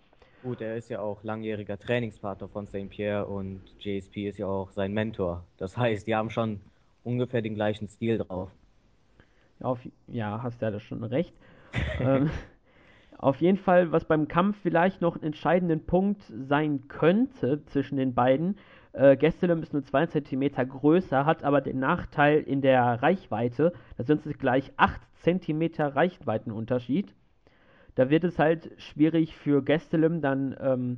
[0.41, 2.89] Gut, er ist ja auch langjähriger Trainingspartner von St.
[2.89, 5.43] Pierre und GSP ist ja auch sein Mentor.
[5.57, 6.61] Das heißt, die haben schon
[7.03, 8.49] ungefähr den gleichen Stil drauf.
[9.59, 11.35] Auf, ja, hast ja da schon recht.
[11.99, 12.31] ähm,
[13.21, 18.13] auf jeden Fall, was beim Kampf vielleicht noch ein entscheidender Punkt sein könnte zwischen den
[18.13, 18.57] beiden,
[18.93, 23.73] äh, Gastelum ist nur 2 cm größer, hat aber den Nachteil in der Reichweite.
[23.97, 27.13] Da sind es gleich 8 cm Reichweitenunterschied.
[27.95, 30.97] Da wird es halt schwierig für Gastelum dann ähm,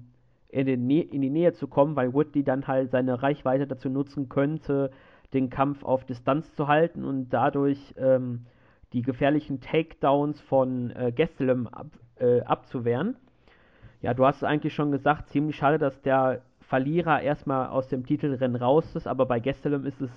[0.50, 4.92] in, in, die Nähe zu kommen, weil Woodley dann halt seine Reichweite dazu nutzen könnte,
[5.34, 8.46] den Kampf auf Distanz zu halten und dadurch ähm,
[8.94, 13.16] die gefährlichen Takedowns von äh, Gastelum ab, äh, abzuwehren.
[14.02, 18.06] Ja, du hast es eigentlich schon gesagt, ziemlich schade, dass der Verlierer erstmal aus dem
[18.06, 20.12] Titelrennen raus ist, aber bei Gestelum ist es,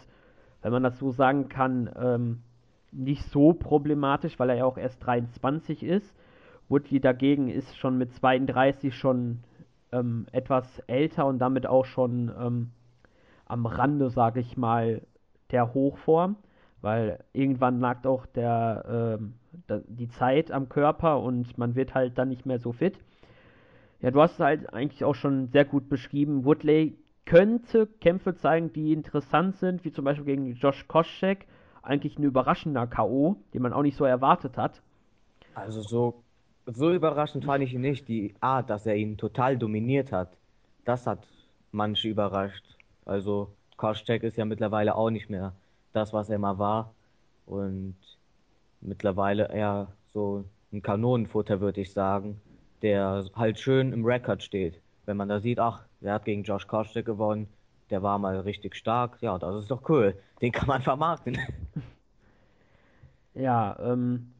[0.62, 2.42] wenn man das so sagen kann, ähm,
[2.92, 6.14] nicht so problematisch, weil er ja auch erst 23 ist.
[6.68, 9.40] Woodley dagegen ist schon mit 32 schon
[9.92, 12.70] ähm, etwas älter und damit auch schon ähm,
[13.46, 15.02] am Rande, sage ich mal,
[15.50, 16.36] der Hochform,
[16.80, 19.18] weil irgendwann nagt auch der,
[19.68, 22.98] äh, die Zeit am Körper und man wird halt dann nicht mehr so fit.
[24.00, 26.44] Ja, du hast es halt eigentlich auch schon sehr gut beschrieben.
[26.44, 31.46] Woodley könnte Kämpfe zeigen, die interessant sind, wie zum Beispiel gegen Josh Koscheck.
[31.82, 34.82] Eigentlich ein überraschender K.O., den man auch nicht so erwartet hat.
[35.54, 36.22] Also so,
[36.66, 38.08] so überraschend fand ich ihn nicht.
[38.08, 40.36] Die Art, dass er ihn total dominiert hat,
[40.84, 41.26] das hat
[41.72, 42.64] manche überrascht.
[43.04, 45.52] Also Koscheck ist ja mittlerweile auch nicht mehr
[45.96, 46.94] das, was er mal war.
[47.46, 47.96] Und
[48.80, 52.40] mittlerweile eher so ein Kanonenfutter, würde ich sagen
[52.82, 54.80] der halt schön im Rekord steht.
[55.06, 57.48] Wenn man da sieht, ach, der hat gegen Josh Koscheck gewonnen,
[57.90, 60.16] der war mal richtig stark, ja, das ist doch cool.
[60.40, 61.38] Den kann man vermarkten.
[63.38, 64.32] Ja, ähm,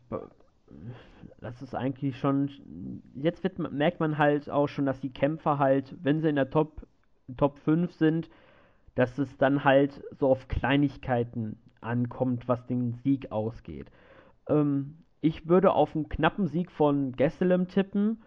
[1.43, 2.49] das ist eigentlich schon.
[3.15, 6.49] Jetzt wird, merkt man halt auch schon, dass die Kämpfer halt, wenn sie in der
[6.49, 6.87] Top,
[7.37, 8.31] Top 5 sind,
[8.97, 13.93] dass es dann halt so auf Kleinigkeiten ankommt, was den Sieg ausgeht.
[14.49, 18.23] Ähm, ich würde auf einen knappen Sieg von Gesselem tippen,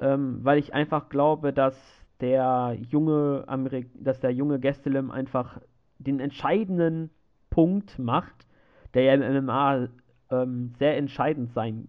[0.00, 1.76] ähm, weil ich einfach glaube, dass
[2.20, 5.60] der junge Amerik dass der junge Gastelum einfach
[5.98, 7.10] den entscheidenden
[7.50, 8.46] Punkt macht,
[8.94, 9.88] der ja im MMA
[10.30, 11.86] ähm, sehr entscheidend sein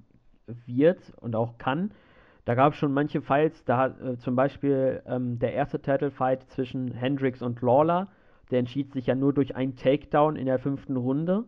[0.66, 1.92] wird und auch kann.
[2.46, 6.44] Da gab es schon manche Fights, da äh, zum Beispiel ähm, der erste Title Fight
[6.50, 8.10] zwischen Hendricks und Lawler,
[8.52, 11.46] der entschied sich ja nur durch einen Takedown in der fünften Runde.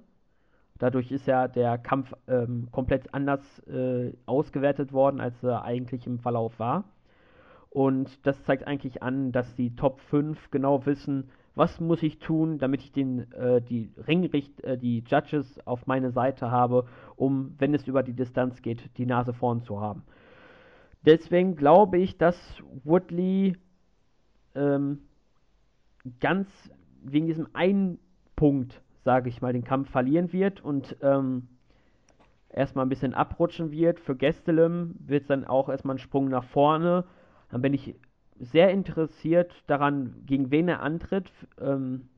[0.80, 6.20] Dadurch ist ja der Kampf ähm, komplett anders äh, ausgewertet worden, als er eigentlich im
[6.20, 6.86] Verlauf war.
[7.70, 12.58] Und das zeigt eigentlich an, dass die Top 5 genau wissen, was muss ich tun,
[12.58, 16.86] damit ich den, äh, die Ringricht, äh, die Judges auf meine Seite habe,
[17.18, 20.04] um, wenn es über die Distanz geht, die Nase vorn zu haben.
[21.06, 22.36] Deswegen glaube ich, dass
[22.84, 23.58] Woodley
[24.56, 25.00] ähm,
[26.20, 26.50] ganz
[27.04, 28.00] wegen diesem einen
[28.36, 31.48] Punkt, sage ich mal, den Kampf verlieren wird und ähm,
[32.50, 34.00] erstmal ein bisschen abrutschen wird.
[34.00, 37.06] Für Gastelum wird es dann auch erstmal ein Sprung nach vorne.
[37.50, 37.96] Dann bin ich
[38.40, 42.10] sehr interessiert daran, gegen wen er antritt, ähm,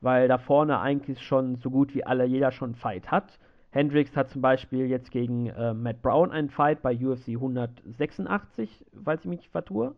[0.00, 3.38] weil da vorne eigentlich schon so gut wie alle jeder schon einen Fight hat.
[3.74, 9.24] Hendricks hat zum Beispiel jetzt gegen äh, Matt Brown einen Fight bei UFC 186, falls
[9.24, 9.96] ich mich nicht vertue.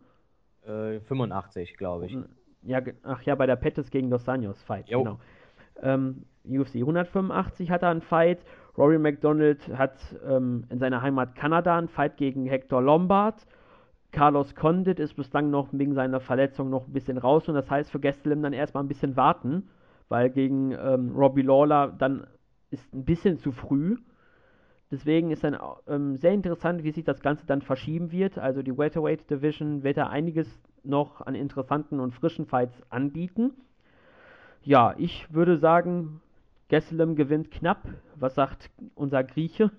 [0.65, 2.17] Äh, 85, glaube ich.
[2.63, 5.03] Ja, ach ja, bei der Pettis gegen Dos Anjos Fight, jo.
[5.03, 5.19] genau.
[5.83, 8.39] Ähm, UFC 185 hat er einen Fight.
[8.75, 13.45] Rory McDonald hat ähm, in seiner Heimat Kanada einen Fight gegen Hector Lombard.
[14.11, 17.91] Carlos Condit ist bislang noch wegen seiner Verletzung noch ein bisschen raus und das heißt
[17.91, 19.69] für Gastelum dann erstmal ein bisschen warten,
[20.09, 22.25] weil gegen ähm, Robbie Lawler dann
[22.71, 23.97] ist ein bisschen zu früh.
[24.89, 28.37] Deswegen ist dann ähm, sehr interessant, wie sich das Ganze dann verschieben wird.
[28.37, 30.47] Also die Welterweight Division wird da einiges
[30.83, 33.51] noch an interessanten und frischen Fights anbieten.
[34.63, 36.21] Ja, ich würde sagen,
[36.69, 37.83] Gesselem gewinnt knapp.
[38.15, 39.71] Was sagt unser Grieche?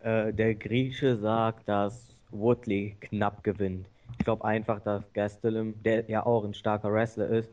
[0.00, 3.88] Äh, der Grieche sagt, dass Woodley knapp gewinnt.
[4.18, 7.52] Ich glaube einfach, dass Gastelum, der ja auch ein starker Wrestler ist,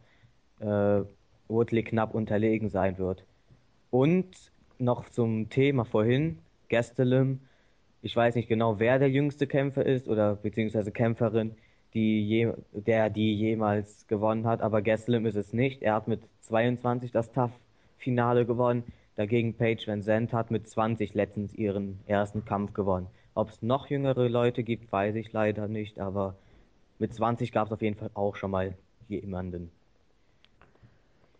[0.59, 1.01] äh,
[1.47, 3.23] Woodley knapp unterlegen sein wird.
[3.95, 7.39] Und noch zum Thema vorhin, Gastelum,
[8.01, 11.55] ich weiß nicht genau, wer der jüngste Kämpfer ist oder beziehungsweise Kämpferin,
[11.93, 15.81] die je, der die jemals gewonnen hat, aber Gastelum ist es nicht.
[15.81, 18.84] Er hat mit 22 das Tough-Finale gewonnen.
[19.15, 23.08] Dagegen Paige Van Zandt hat mit 20 letztens ihren ersten Kampf gewonnen.
[23.34, 26.36] Ob es noch jüngere Leute gibt, weiß ich leider nicht, aber
[26.99, 28.75] mit 20 gab es auf jeden Fall auch schon mal
[29.08, 29.71] jemanden.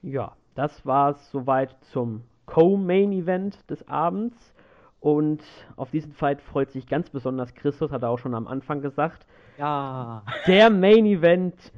[0.02, 4.54] Ja, das war es soweit zum Co-Main-Event des Abends.
[5.00, 5.44] Und
[5.76, 9.26] auf diesen Fight freut sich ganz besonders Christus, hat er auch schon am Anfang gesagt.
[9.58, 10.24] Ja.
[10.48, 11.72] Der Main-Event,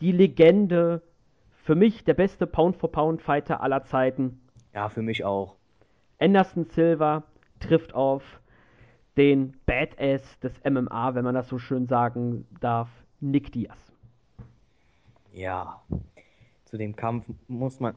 [0.00, 1.02] die Legende,
[1.66, 4.40] für mich der beste Pound-for-Pound-Fighter aller Zeiten.
[4.72, 5.56] Ja, für mich auch.
[6.18, 7.24] Anderson Silva
[7.60, 8.40] trifft auf
[9.16, 12.88] den Badass des MMA, wenn man das so schön sagen darf,
[13.20, 13.92] Nick Diaz.
[15.32, 15.82] Ja,
[16.64, 17.94] zu dem Kampf muss man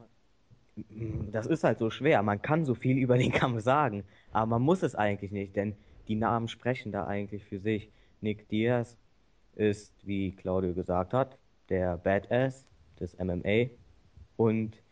[1.32, 2.22] das ist halt so schwer.
[2.22, 5.74] Man kann so viel über den Kampf sagen, aber man muss es eigentlich nicht, denn
[6.08, 7.90] die Namen sprechen da eigentlich für sich.
[8.20, 8.98] Nick Diaz
[9.54, 12.66] ist, wie Claudio gesagt hat, der Badass
[12.98, 13.70] des MMA
[14.36, 14.82] und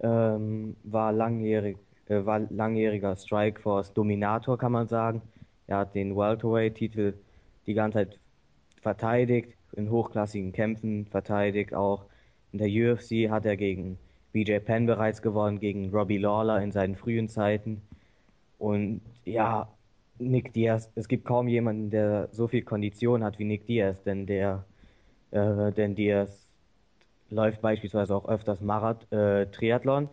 [0.00, 5.22] ähm, war, langjährig, äh, war langjähriger Strikeforce Dominator, kann man sagen.
[5.66, 7.14] Er hat den Welterweight-Titel
[7.66, 8.18] die ganze Zeit
[8.80, 12.04] verteidigt, in hochklassigen Kämpfen verteidigt, auch
[12.52, 13.98] in der UFC hat er gegen
[14.34, 17.80] BJ Penn bereits gewonnen gegen Robbie Lawler in seinen frühen Zeiten.
[18.58, 19.68] Und ja,
[20.18, 24.26] Nick Diaz, es gibt kaum jemanden, der so viel Kondition hat wie Nick Diaz, denn
[24.26, 24.64] der,
[25.30, 26.48] äh, denn Diaz
[27.30, 30.08] läuft beispielsweise auch öfters Marath äh, Triathlon.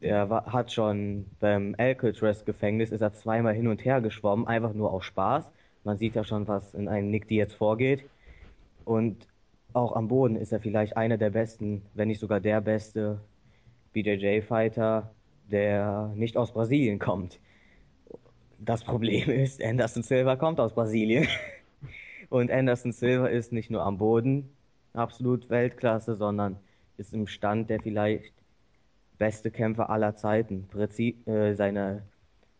[0.00, 5.04] Er hat schon beim Alcatraz-Gefängnis ist er zweimal hin und her geschwommen, einfach nur aus
[5.04, 5.50] Spaß.
[5.84, 8.04] Man sieht ja schon, was in einem Nick Diaz vorgeht.
[8.86, 9.26] Und
[9.72, 13.20] auch am Boden ist er vielleicht einer der besten, wenn nicht sogar der beste
[13.92, 15.10] BJJ-Fighter,
[15.50, 17.40] der nicht aus Brasilien kommt.
[18.58, 21.26] Das Problem ist, Anderson Silva kommt aus Brasilien.
[22.28, 24.50] Und Anderson Silva ist nicht nur am Boden
[24.92, 26.56] absolut Weltklasse, sondern
[26.96, 28.34] ist im Stand der vielleicht
[29.18, 30.66] beste Kämpfer aller Zeiten.
[30.68, 32.02] Präzi äh, seine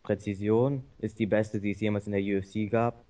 [0.03, 3.05] Präzision ist die beste, die es jemals in der UFC gab.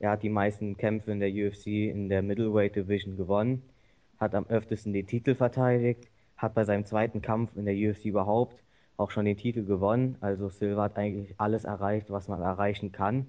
[0.00, 3.62] Er hat die meisten Kämpfe in der UFC in der Middleweight Division gewonnen,
[4.18, 8.62] hat am öftesten den Titel verteidigt, hat bei seinem zweiten Kampf in der UFC überhaupt
[8.96, 10.16] auch schon den Titel gewonnen.
[10.20, 13.26] Also Silva hat eigentlich alles erreicht, was man erreichen kann.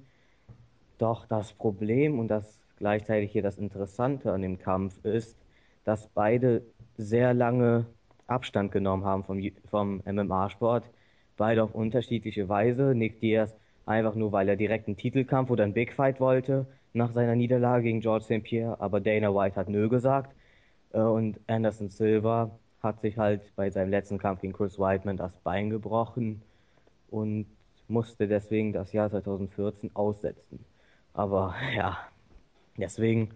[0.98, 5.38] Doch das Problem und das gleichzeitig hier das Interessante an dem Kampf ist,
[5.86, 6.64] dass beide
[6.98, 7.86] sehr lange
[8.28, 10.90] Abstand genommen haben vom, vom MMA-Sport.
[11.38, 12.94] Beide auf unterschiedliche Weise.
[12.96, 13.56] Nick Diaz
[13.90, 16.68] einfach nur, weil er direkt einen Titelkampf oder einen Big Fight wollte.
[16.94, 18.44] nach seiner Niederlage gegen George St.
[18.44, 20.36] Pierre, aber Dana White hat nö gesagt.
[20.92, 25.32] Äh, und Anderson Silva hat sich halt bei seinem letzten Kampf gegen Chris Whiteman das
[25.44, 26.42] Bein gebrochen
[27.10, 27.46] und
[27.88, 30.66] musste deswegen das Jahr 2014 aussetzen.
[31.14, 31.98] Aber ja,
[32.78, 33.30] deswegen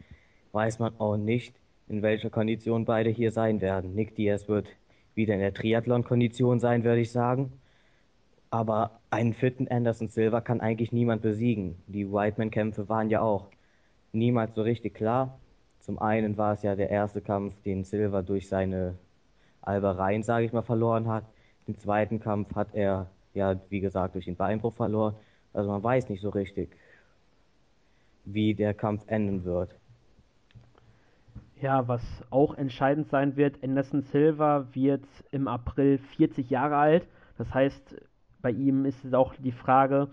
[0.51, 1.55] weiß man auch nicht,
[1.87, 3.93] in welcher Kondition beide hier sein werden.
[3.93, 4.67] Nick Diaz wird
[5.15, 7.53] wieder in der Triathlon-Kondition sein, würde ich sagen.
[8.53, 11.75] Aber einen fitten Anderson Silva kann eigentlich niemand besiegen.
[11.87, 13.47] Die Whiteman-Kämpfe waren ja auch
[14.11, 15.39] niemals so richtig klar.
[15.79, 18.93] Zum einen war es ja der erste Kampf, den Silva durch seine
[19.63, 21.23] Albereien, sage ich mal, verloren hat.
[21.67, 25.15] Den zweiten Kampf hat er ja, wie gesagt, durch den Beinbruch verloren.
[25.51, 26.69] Also man weiß nicht so richtig,
[28.23, 29.73] wie der Kampf enden wird.
[31.59, 37.07] Ja, was auch entscheidend sein wird, Anderson Silva wird im April 40 Jahre alt.
[37.39, 37.95] Das heißt,
[38.43, 40.09] bei ihm ist es auch die Frage,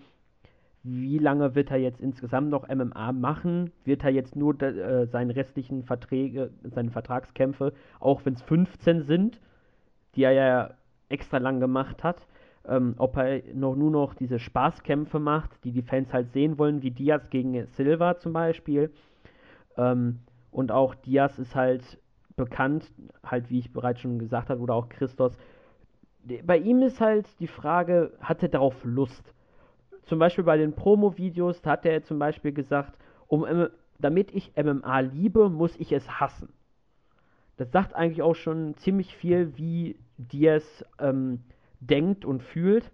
[0.83, 3.71] wie lange wird er jetzt insgesamt noch MMA machen?
[3.85, 9.41] Wird er jetzt nur äh, seine restlichen Verträge, seine Vertragskämpfe, auch wenn es 15 sind,
[10.15, 10.71] die er ja
[11.11, 12.27] extra lang gemacht hat,
[12.67, 16.83] ähm, ob er noch nur noch diese Spaßkämpfe macht, die die Fans halt sehen wollen,
[16.83, 18.91] wie Diaz gegen Silva zum Beispiel.
[19.77, 21.99] Ähm, und auch Diaz ist halt
[22.37, 22.91] bekannt,
[23.25, 25.37] halt wie ich bereits schon gesagt habe, oder auch Christos.
[26.45, 29.35] Bei ihm ist halt die Frage, hat er darauf Lust?
[30.05, 33.47] Zum Beispiel bei den Promo-Videos hat er zum Beispiel gesagt, um,
[33.99, 36.53] damit ich MMA liebe, muss ich es hassen.
[37.57, 41.41] Das sagt eigentlich auch schon ziemlich viel, wie Diaz ähm,
[41.81, 42.91] denkt und fühlt.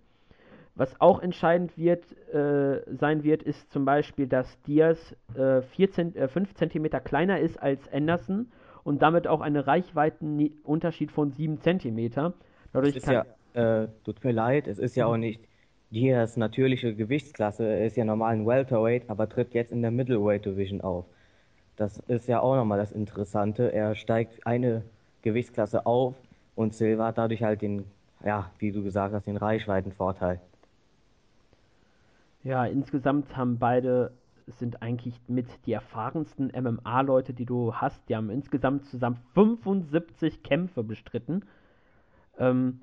[0.75, 6.29] Was auch entscheidend wird, äh, sein wird, ist zum Beispiel, dass Diaz äh, 4 äh,
[6.29, 8.49] 5 cm kleiner ist als Anderson
[8.85, 12.35] und damit auch einen Reichweitenunterschied von 7 cm.
[12.77, 15.41] Dadurch ist ja, äh, tut mir leid, es ist ja auch nicht
[15.91, 20.45] Diaz natürliche Gewichtsklasse, er ist ja normal ein Welterweight, aber tritt jetzt in der Middleweight
[20.45, 21.05] Division auf.
[21.77, 23.73] Das ist ja auch nochmal das Interessante.
[23.73, 24.83] Er steigt eine
[25.23, 26.15] Gewichtsklasse auf
[26.55, 27.85] und Silva hat dadurch halt den
[28.25, 30.41] ja, wie du gesagt hast, den Reichweitenvorteil.
[32.43, 34.13] Ja, insgesamt haben beide,
[34.47, 38.09] sind eigentlich mit die erfahrensten MMA-Leute, die du hast.
[38.09, 41.45] Die haben insgesamt zusammen 75 Kämpfe bestritten.
[42.39, 42.81] Ähm,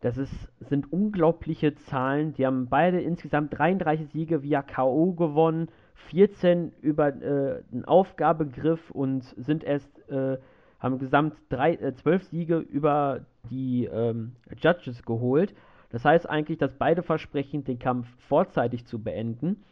[0.00, 2.32] das ist, sind unglaubliche Zahlen.
[2.34, 5.12] Die haben beide insgesamt 33 Siege via K.O.
[5.12, 5.68] gewonnen,
[6.08, 10.38] 14 über äh, einen Aufgabegriff und sind erst äh,
[10.80, 15.54] haben gesamt drei, äh, zwölf Siege über die ähm, Judges geholt.
[15.90, 19.62] Das heißt eigentlich, dass beide versprechen, den Kampf vorzeitig zu beenden.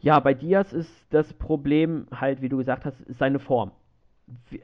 [0.00, 3.72] Ja, bei Diaz ist das Problem halt, wie du gesagt hast, seine Form.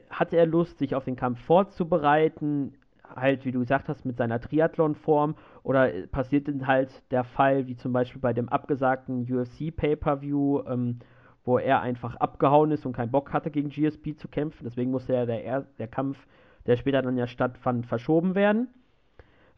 [0.09, 2.75] Hat er Lust, sich auf den Kampf vorzubereiten?
[3.15, 5.35] Halt, wie du gesagt hast, mit seiner Triathlon-Form?
[5.63, 10.99] Oder passiert denn halt der Fall, wie zum Beispiel bei dem abgesagten UFC-Pay-Per-View, ähm,
[11.43, 14.63] wo er einfach abgehauen ist und keinen Bock hatte, gegen GSP zu kämpfen.
[14.63, 16.17] Deswegen musste ja der, der Kampf,
[16.65, 18.67] der später dann ja stattfand, verschoben werden.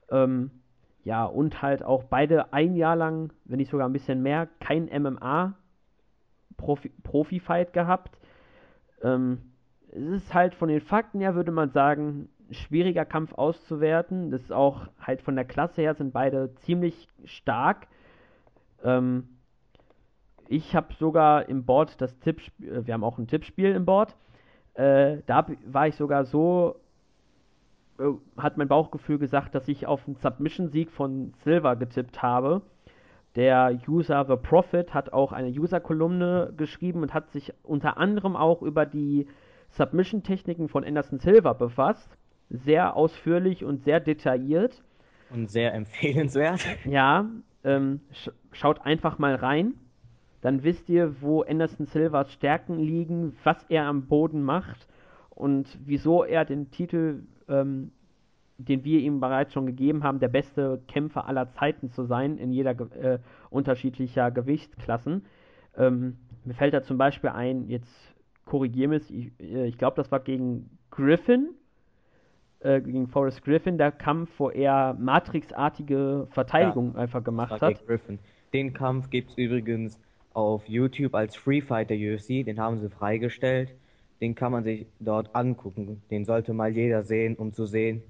[0.09, 0.51] Ähm,
[1.03, 4.85] ja, und halt auch beide ein Jahr lang, wenn nicht sogar ein bisschen mehr, kein
[4.85, 8.17] MMA-Profi-Fight gehabt.
[9.01, 9.39] Ähm,
[9.91, 14.31] es ist halt von den Fakten her, würde man sagen, schwieriger Kampf auszuwerten.
[14.31, 17.87] Das ist auch halt von der Klasse her sind beide ziemlich stark.
[18.83, 19.29] Ähm,
[20.47, 24.15] ich habe sogar im Board das Tippspiel, äh, wir haben auch ein Tippspiel im Board.
[24.73, 26.79] Äh, da war ich sogar so,
[27.99, 28.03] äh,
[28.37, 32.61] hat mein Bauchgefühl gesagt, dass ich auf einen Submission-Sieg von Silver getippt habe.
[33.35, 38.61] Der User The Prophet hat auch eine User-Kolumne geschrieben und hat sich unter anderem auch
[38.61, 39.27] über die
[39.71, 42.15] Submission-Techniken von Anderson Silver befasst.
[42.53, 44.81] Sehr ausführlich und sehr detailliert.
[45.29, 46.61] Und sehr empfehlenswert.
[46.85, 47.29] Ja,
[47.63, 49.73] ähm, sch schaut einfach mal rein
[50.43, 54.87] dann wisst ihr, wo Anderson Silvers Stärken liegen, was er am Boden macht
[55.29, 57.93] und wieso er den Titel, ähm,
[58.57, 62.51] den wir ihm bereits schon gegeben haben, der beste Kämpfer aller Zeiten zu sein, in
[62.51, 65.23] jeder äh, unterschiedlicher Gewichtsklassen.
[65.77, 70.11] Ähm, mir fällt da zum Beispiel ein, jetzt korrigiere mich, ich, äh, ich glaube, das
[70.11, 71.51] war gegen Griffin,
[72.63, 77.85] äh, gegen Forrest Griffin, der Kampf, wo er Matrix-artige Verteidigung ja, einfach gemacht hat.
[77.85, 78.19] Griffin.
[78.53, 79.99] Den Kampf gibt es übrigens
[80.33, 83.73] auf YouTube als Free Fight der UFC, den haben sie freigestellt.
[84.21, 86.01] Den kann man sich dort angucken.
[86.09, 88.03] Den sollte mal jeder sehen, um zu sehen,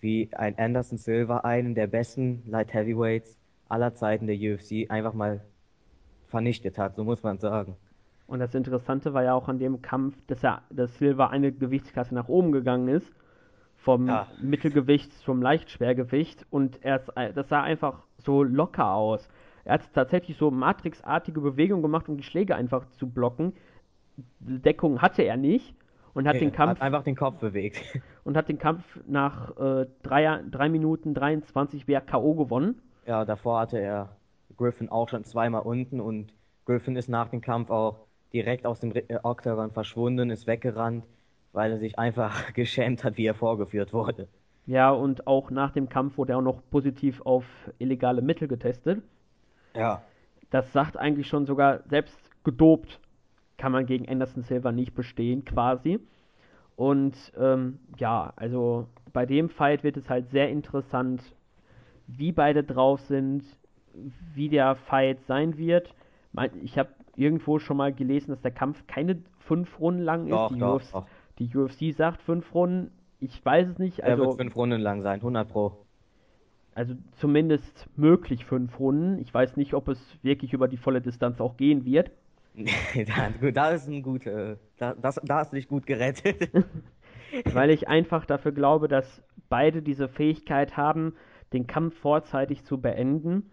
[0.00, 3.38] wie ein Anderson Silva einen der besten Light Heavyweights
[3.68, 5.40] aller Zeiten der UFC einfach mal
[6.28, 7.76] vernichtet hat, so muss man sagen.
[8.26, 12.14] Und das Interessante war ja auch an dem Kampf, dass er, dass Silva eine Gewichtsklasse
[12.14, 13.12] nach oben gegangen ist.
[13.86, 14.26] Vom ja.
[14.42, 16.44] Mittelgewicht zum Leichtschwergewicht.
[16.50, 16.98] Und er,
[17.32, 19.28] das sah einfach so locker aus
[19.64, 23.52] Er hat tatsächlich so Matrix-artige Bewegungen gemacht, um die Schläge einfach zu blocken.
[24.40, 25.76] Deckung hatte er nicht
[26.14, 27.80] und hat Er den Kampf Hat einfach den Kopf bewegt.
[28.24, 32.34] und hat den Kampf nach äh, drei, drei Minuten 23 wer K.O.
[32.34, 32.82] gewonnen.
[33.06, 34.16] Ja, davor hatte er
[34.56, 36.34] Griffin auch schon zweimal unten und
[36.64, 38.00] Griffin ist nach dem Kampf auch
[38.32, 41.04] direkt aus dem äh, Octagon verschwunden, ist weggerannt,
[41.52, 44.28] weil er sich einfach geschämt hat, wie er vorgeführt wurde.
[44.66, 47.44] Ja, und auch nach dem Kampf wurde er auch noch positiv auf
[47.78, 49.02] illegale Mittel getestet.
[49.74, 50.02] Ja.
[50.50, 53.00] Das sagt eigentlich schon sogar, selbst gedopt
[53.58, 56.00] kann man gegen Anderson Silva nicht bestehen, quasi.
[56.74, 61.22] Und ähm, ja, also bei dem Fight wird es halt sehr interessant,
[62.06, 63.44] wie beide drauf sind,
[64.34, 65.94] wie der Fight sein wird.
[66.62, 70.32] Ich habe irgendwo schon mal gelesen, dass der Kampf keine fünf Runden lang ist.
[70.32, 71.06] Doch, die, doch, UFC, doch.
[71.38, 72.90] Die UFC sagt fünf Runden.
[73.20, 74.00] Ich weiß es nicht.
[74.00, 75.86] Er Also, wird fünf Runden lang sein, 100 pro.
[76.74, 79.18] also zumindest möglich fünf Runden.
[79.18, 82.10] Ich weiß nicht, ob es wirklich über die volle Distanz auch gehen wird.
[82.54, 86.50] da, gut, da ist ein guter, da, das, da hast du dich gut gerettet.
[87.52, 91.14] weil ich einfach dafür glaube, dass beide diese Fähigkeit haben,
[91.52, 93.50] den Kampf vorzeitig zu beenden.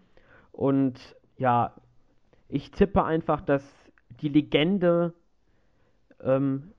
[0.52, 1.74] Und ja,
[2.48, 3.62] ich tippe einfach, dass
[4.20, 5.12] die Legende
[6.22, 6.72] ähm,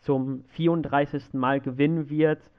[0.00, 1.34] zum 34.
[1.34, 2.50] Mal gewinnen wird.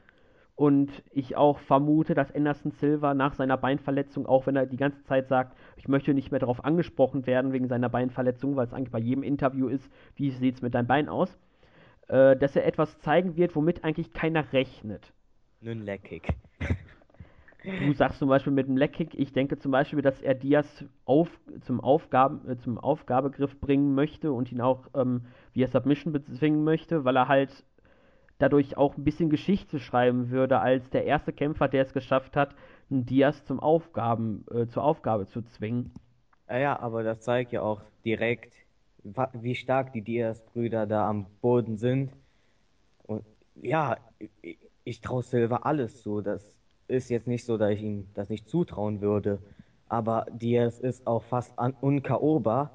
[0.56, 5.02] Und ich auch vermute, dass Anderson Silva nach seiner Beinverletzung, auch wenn er die ganze
[5.06, 8.92] Zeit sagt, ich möchte nicht mehr darauf angesprochen werden wegen seiner Beinverletzung, weil es eigentlich
[8.92, 11.40] bei jedem Interview ist, wie sieht es mit deinem Bein aus,
[12.10, 15.14] äh, dass er etwas zeigen wird, womit eigentlich keiner rechnet.
[15.62, 16.36] Nun Leckkick.
[17.64, 21.28] Du sagst zum Beispiel mit dem Leckkick, ich denke zum Beispiel, dass er Diaz auf,
[21.62, 27.04] zum, Aufgaben, äh, zum Aufgabegriff bringen möchte und ihn auch ähm, via Submission bezwingen möchte,
[27.04, 27.66] weil er halt
[28.38, 32.56] dadurch auch ein bisschen Geschichte schreiben würde, als der erste Kämpfer, der es geschafft hat,
[32.90, 35.92] einen Diaz zum Aufgaben, äh, zur Aufgabe zu zwingen.
[36.50, 38.56] Ja, aber das zeigt ja auch direkt,
[39.34, 42.14] wie stark die Diaz-Brüder da am Boden sind.
[43.04, 43.24] Und
[43.56, 43.98] ja,
[44.42, 46.22] ich, ich traue Silva alles zu.
[46.22, 46.59] Das
[46.90, 49.40] ist jetzt nicht so, dass ich ihm das nicht zutrauen würde.
[49.88, 52.72] Aber Diaz ist auch fast un unkaober.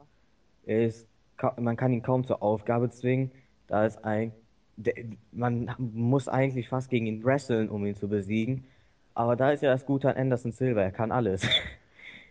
[0.66, 0.92] Er
[1.58, 3.32] man kann ihn kaum zur Aufgabe zwingen.
[3.66, 4.32] Da ist ein,
[5.32, 8.64] man muss eigentlich fast gegen ihn wresteln, um ihn zu besiegen.
[9.14, 11.46] Aber da ist ja das Gute an Anderson Silva, er kann alles.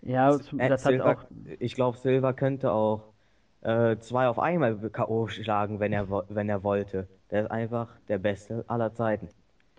[0.01, 1.25] Ja, Äh, das hat Silva, auch,
[1.59, 3.13] ich glaube, Silva könnte auch
[3.61, 5.27] äh, zwei auf einmal K.O.
[5.27, 7.07] schlagen, wenn er, wenn er wollte.
[7.31, 9.29] Der ist einfach der Beste aller Zeiten.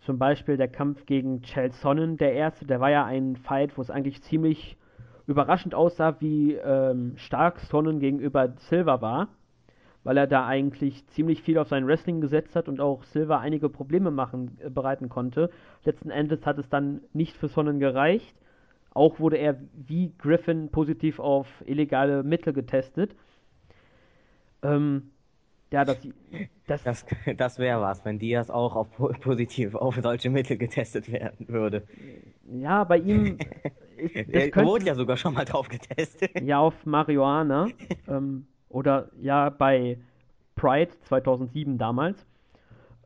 [0.05, 3.83] Zum Beispiel der Kampf gegen Chael Sonnen, der erste, der war ja ein Fight, wo
[3.83, 4.77] es eigentlich ziemlich
[5.27, 9.29] überraschend aussah, wie ähm, stark Sonnen gegenüber Silva war,
[10.03, 13.71] weil er da eigentlich ziemlich viel auf sein Wrestling gesetzt hat und auch Silva einige
[13.71, 15.51] Probleme machen, äh, bereiten konnte.
[15.85, 18.37] Letzten Endes hat es dann nicht für Sonnen gereicht.
[18.93, 23.17] Auch wurde er wie Griffin positiv auf illegale Mittel getestet.
[24.63, 25.11] Ähm,
[25.73, 25.99] ja, das,
[26.67, 27.07] das, Das,
[27.37, 31.87] das wäre was, wenn Diaz auch auf po- positiv auf solche Mittel getestet werden würde.
[32.51, 33.39] ja, bei ihm,
[33.97, 36.41] ist, Er könnte, wurde ja sogar schon mal drauf getestet.
[36.43, 37.69] Ja, auf Marihuana.
[38.09, 39.99] ähm, oder ja, bei
[40.57, 42.27] Pride 2007 damals.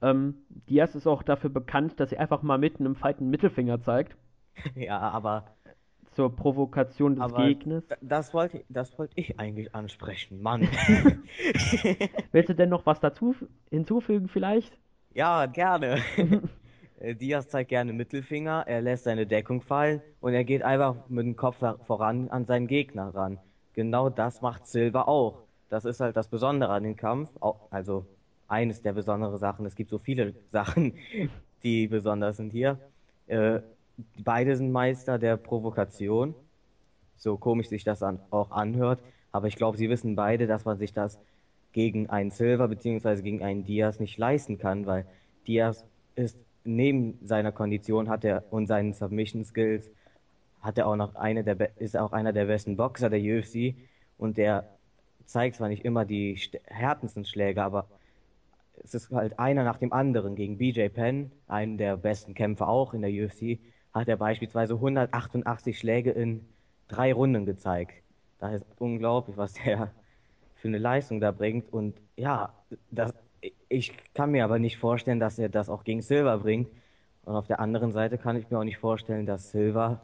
[0.01, 0.37] Ähm,
[0.69, 4.17] Diaz ist auch dafür bekannt, dass er einfach mal mitten im Fight einen Mittelfinger zeigt.
[4.75, 5.45] Ja, aber,
[6.19, 7.85] Zur Provokation des aber Gegners.
[8.01, 10.63] das wollte, das wollte ich eigentlich ansprechen, Mann.
[12.33, 13.37] Willst du denn noch was dazu
[13.71, 14.77] hinzufügen vielleicht?
[15.15, 16.03] Ja, gerne.
[17.01, 21.25] Äh, Diaz zeigt gerne Mittelfinger, er lässt seine Deckung fallen und er geht einfach mit
[21.25, 23.39] dem Kopf voran an seinen Gegner ran.
[23.75, 25.45] Genau das macht Silva auch.
[25.69, 27.31] Das ist halt das Besondere an dem Kampf.
[27.71, 28.05] Also
[28.49, 29.65] eines der besonderen Sachen.
[29.65, 30.95] Es gibt so viele Sachen,
[31.63, 32.81] die besonders sind hier.
[33.29, 33.61] Äh,
[34.25, 36.35] beide sind Meister der Provokation.
[37.17, 39.01] So komisch sich das an, auch anhört.
[39.33, 41.19] Aber ich glaube, sie wissen beide, dass man sich das
[41.73, 45.07] gegen einen Silva beziehungsweise gegen einen Diaz nicht leisten kann, weil
[45.47, 45.85] Diaz
[46.15, 49.91] ist neben seiner Kondition hat er und seinen Submission Skills
[50.61, 53.75] hat er auch noch eine der ist auch einer der besten Boxer der UFC
[54.19, 54.69] und der
[55.25, 57.87] zeigt zwar nicht immer die st- härtesten Schläge, aber
[58.83, 62.95] es ist halt einer nach dem anderen gegen BJ Penn, einen der besten Kämpfer auch
[62.95, 63.59] in der UFC,
[64.01, 66.47] hat er beispielsweise 188 Schläge in
[66.89, 68.03] drei Runden gezeigt.
[68.39, 69.91] Das ist unglaublich, was der
[70.57, 71.73] für eine Leistung da bringt.
[71.73, 72.53] Und ja,
[72.91, 73.13] das,
[73.69, 76.69] ich kann mir aber nicht vorstellen, dass er das auch gegen Silva bringt.
[77.25, 80.01] Und auf der anderen Seite kann ich mir auch nicht vorstellen, dass Silva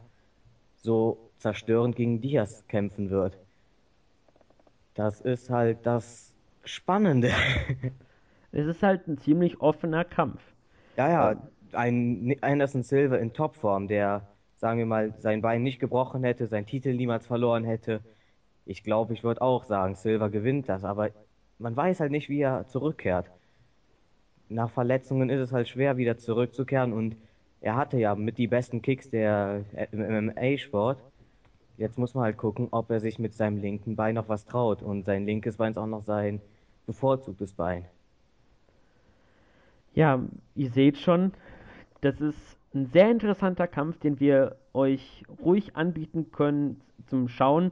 [0.75, 3.37] so zerstörend gegen Diaz kämpfen wird.
[4.93, 6.33] Das ist halt das
[6.63, 7.31] Spannende.
[8.57, 10.41] Es ist halt ein ziemlich offener Kampf.
[10.95, 11.35] Ja, ja,
[11.75, 16.65] ein Anderson Silva in Topform, der, sagen wir mal, sein Bein nicht gebrochen hätte, seinen
[16.67, 18.01] Titel niemals verloren hätte,
[18.65, 21.11] Ich glaube, ich würde auch sagen, Silver gewinnt das, aber
[21.59, 23.31] man weiß halt nicht, wie er zurückkehrt.
[24.49, 27.15] Nach Verletzungen ist es halt schwer, wieder zurückzukehren und
[27.61, 30.99] er hatte ja mit die besten Kicks der im MMA-Sport.
[31.77, 34.81] Jetzt muss man halt gucken, ob er sich mit seinem linken Bein noch was traut
[34.83, 36.41] und sein linkes Bein ist auch noch sein
[36.85, 37.85] bevorzugtes Bein.
[39.93, 40.19] Ja,
[40.55, 41.31] ihr seht schon,
[42.05, 47.71] das ist ein sehr interessanter Kampf, den wir euch ruhig anbieten können zum Schauen.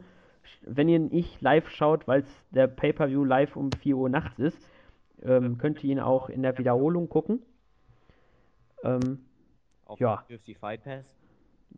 [0.61, 4.57] Wenn ihr nicht live schaut, weil es der Pay-Per-View live um 4 Uhr nachts ist,
[5.21, 7.43] ähm, könnt ihr ihn auch in der Wiederholung gucken.
[8.84, 9.19] Ähm,
[9.86, 10.25] Auf ja.
[10.29, 11.05] UFC Fight Pass?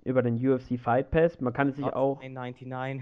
[0.04, 1.42] Über den UFC Fight Pass.
[1.42, 2.22] Man kann sich auch.
[2.22, 3.02] 1,99.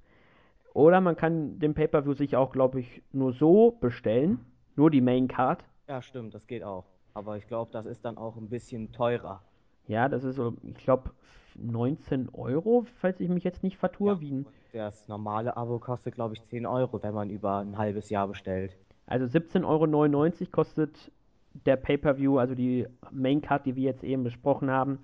[0.74, 4.40] oder man kann den Pay-Per-View sich auch, glaube ich, nur so bestellen.
[4.74, 5.64] Nur die Main Card.
[5.86, 6.84] Ja, stimmt, das geht auch.
[7.14, 9.42] Aber ich glaube, das ist dann auch ein bisschen teurer.
[9.86, 11.10] Ja, das ist so, ich glaube,
[11.56, 14.12] 19 Euro, falls ich mich jetzt nicht vertue.
[14.14, 18.08] Ja, Wie das normale Abo kostet, glaube ich, 10 Euro, wenn man über ein halbes
[18.08, 18.76] Jahr bestellt.
[19.06, 21.12] Also 17,99 Euro kostet
[21.66, 25.00] der Pay-Per-View, also die Main Card, die wir jetzt eben besprochen haben,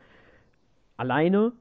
[0.97, 1.53] alleine.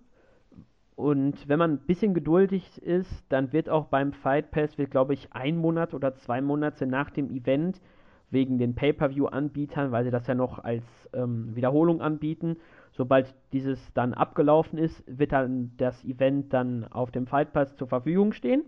[0.95, 5.14] Und wenn man ein bisschen geduldig ist, dann wird auch beim Fight Pass, wird glaube
[5.14, 7.82] ich ein Monat oder zwei Monate nach dem Event,
[8.30, 12.58] wegen den Pay-Per-View-Anbietern, weil sie das ja noch als ähm, Wiederholung anbieten.
[12.92, 17.88] Sobald dieses dann abgelaufen ist, wird dann das Event dann auf dem Fight Pass zur
[17.88, 18.64] Verfügung stehen.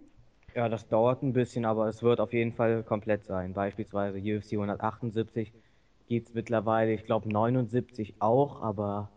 [0.56, 3.54] Ja, das dauert ein bisschen, aber es wird auf jeden Fall komplett sein.
[3.54, 5.52] Beispielsweise UFC 178
[6.08, 9.10] gibt es mittlerweile, ich glaube 79 auch, aber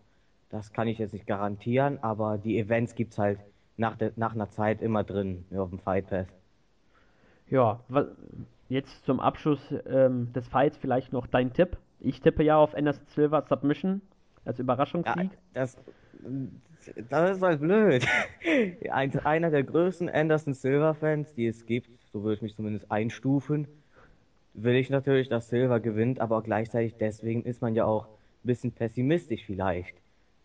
[0.51, 1.99] das kann ich jetzt nicht garantieren.
[2.03, 3.39] Aber die Events gibt es halt
[3.77, 6.27] nach, de, nach einer Zeit immer drin auf dem Fight Pass.
[7.49, 7.81] Ja,
[8.73, 11.77] Jetzt zum Abschluss ähm, des Fights vielleicht noch dein Tipp.
[12.01, 14.01] Ich tippe ja auf Anderson Silver Submission
[14.47, 15.25] als Überraschungssieg.
[15.25, 15.77] Ja, das,
[17.11, 18.07] das ist halt blöd.
[18.91, 22.91] Ein, einer der größten Anderson Silver Fans, die es gibt, so würde ich mich zumindest
[22.91, 23.69] einstufen,
[24.55, 28.73] will ich natürlich, dass Silver gewinnt, aber gleichzeitig deswegen ist man ja auch ein bisschen
[28.73, 29.97] pessimistisch vielleicht.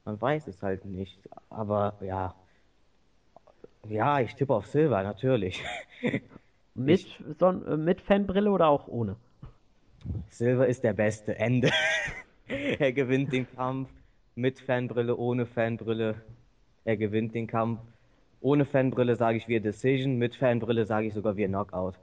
[0.04, 1.18] Man weiß es halt nicht.
[1.50, 2.36] Aber ja.
[3.88, 5.64] Ja, ich tippe auf Silver, natürlich.
[6.78, 7.08] Mit,
[7.40, 9.16] Son äh, mit Fanbrille oder auch ohne?
[10.30, 11.38] Silver ist der beste.
[11.38, 11.72] Ende.
[12.48, 13.90] er gewinnt den Kampf
[14.36, 16.16] mit Fanbrille, ohne Fanbrille.
[16.86, 17.80] Er gewinnt den Kampf.
[18.40, 21.96] Ohne Fanbrille sage ich wir Decision, mit Fanbrille sage ich sogar wir Knockout.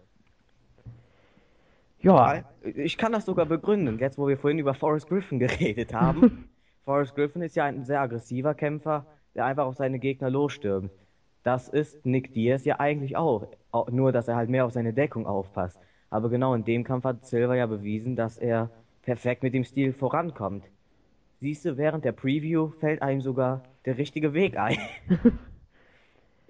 [2.00, 2.42] Ja.
[2.62, 6.48] Ich kann das sogar begründen, jetzt wo wir vorhin über Forrest Griffin geredet haben.
[6.84, 10.90] Forrest Griffin ist ja ein sehr aggressiver Kämpfer, der einfach auf seine Gegner losstürmt.
[11.44, 13.48] Das ist Nick Diaz ja eigentlich auch.
[13.90, 15.78] Nur, dass er halt mehr auf seine Deckung aufpasst.
[16.10, 18.70] Aber genau in dem Kampf hat Silver ja bewiesen, dass er
[19.02, 20.64] perfekt mit dem Stil vorankommt.
[21.40, 24.78] Siehst du, während der Preview fällt einem sogar der richtige Weg ein.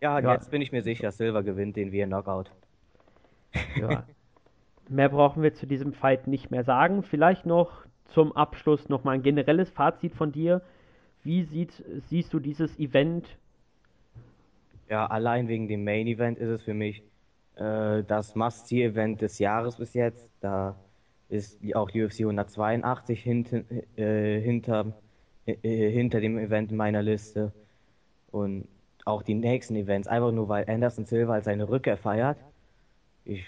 [0.00, 2.50] ja, ja, jetzt bin ich mir sicher, Silver gewinnt den via Knockout.
[3.76, 4.04] ja.
[4.90, 7.02] Mehr brauchen wir zu diesem Fight nicht mehr sagen.
[7.02, 10.60] Vielleicht noch zum Abschluss nochmal ein generelles Fazit von dir.
[11.22, 13.38] Wie sieht, siehst du dieses Event
[14.88, 17.02] ja, allein wegen dem Main Event ist es für mich
[17.56, 20.28] äh, das Must-See-Event des Jahres bis jetzt.
[20.40, 20.76] Da
[21.28, 23.64] ist auch UFC 182 hinten,
[23.96, 24.92] äh, hinter,
[25.46, 27.52] äh, hinter dem Event in meiner Liste.
[28.30, 28.66] Und
[29.04, 32.38] auch die nächsten Events, einfach nur weil Anderson Silva halt seine Rückkehr feiert.
[33.24, 33.44] Ich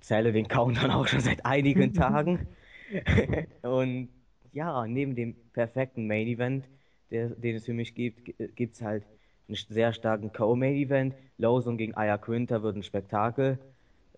[0.00, 2.46] zähle den Countdown auch schon seit einigen Tagen.
[3.62, 4.08] Und
[4.52, 6.68] ja, neben dem perfekten Main Event,
[7.10, 9.04] der, den es für mich gibt, gibt es halt
[9.48, 11.14] einen sehr starken Co-Main-Event.
[11.38, 13.58] Lawson gegen Aya Quinter wird ein Spektakel.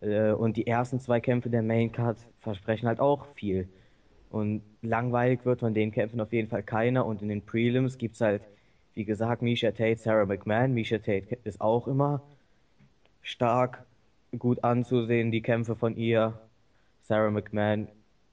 [0.01, 3.69] Äh, und die ersten zwei Kämpfe der Main-Card versprechen halt auch viel.
[4.31, 7.07] Und langweilig wird von den Kämpfen auf jeden Fall keiner.
[7.07, 8.43] Und in den Prelims gibt es halt,
[8.95, 10.75] wie gesagt, Misha Tate, Sarah McMahon.
[10.75, 12.23] Misha Tate ist auch immer
[13.23, 13.85] stark
[14.39, 16.39] gut anzusehen, die Kämpfe von ihr.
[17.03, 17.89] Sarah McMahon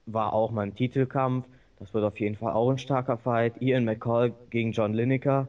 [0.06, 1.46] war auch mal im Titelkampf.
[1.78, 3.60] Das wird auf jeden Fall auch ein starker Fight.
[3.60, 5.48] Ian McCall gegen John Lineker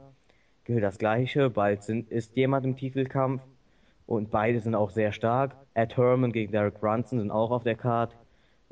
[0.65, 1.49] gilt das Gleiche.
[1.49, 3.41] Bald sind, ist jemand im Titelkampf
[4.05, 5.55] und beide sind auch sehr stark.
[5.73, 8.15] Ed Herman gegen Derek Brunson sind auch auf der Card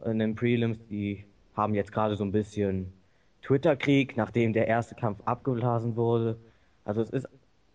[0.05, 0.77] in den Prelims.
[0.87, 1.25] Die
[1.55, 2.93] haben jetzt gerade so ein bisschen
[3.41, 6.37] Twitter-Krieg, nachdem der erste Kampf abgeblasen wurde.
[6.85, 7.27] Also es ist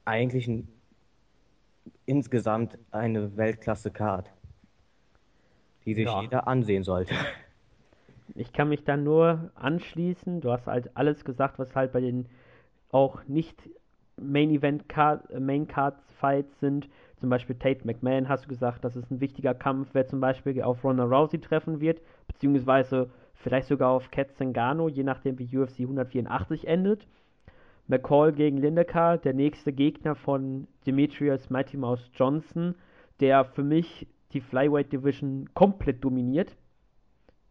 [0.05, 0.69] eigentlich ein,
[2.05, 4.31] insgesamt eine Weltklasse-Card,
[5.85, 6.23] die sich ja.
[6.23, 7.14] jeder ansehen sollte.
[8.35, 10.41] Ich kann mich da nur anschließen.
[10.41, 12.27] Du hast halt alles gesagt, was halt bei den
[12.91, 13.57] auch nicht
[14.21, 16.89] Main Event Card, äh, Main Card Fights sind.
[17.17, 20.62] Zum Beispiel Tate McMahon hast du gesagt, das ist ein wichtiger Kampf, wer zum Beispiel
[20.62, 25.81] auf Ronda Rousey treffen wird, beziehungsweise vielleicht sogar auf Kat Zingano, je nachdem wie UFC
[25.81, 27.07] 184 endet.
[27.89, 32.75] McCall gegen Lineker, der nächste Gegner von Demetrius Mighty Mouse Johnson,
[33.21, 36.57] der für mich die Flyweight Division komplett dominiert.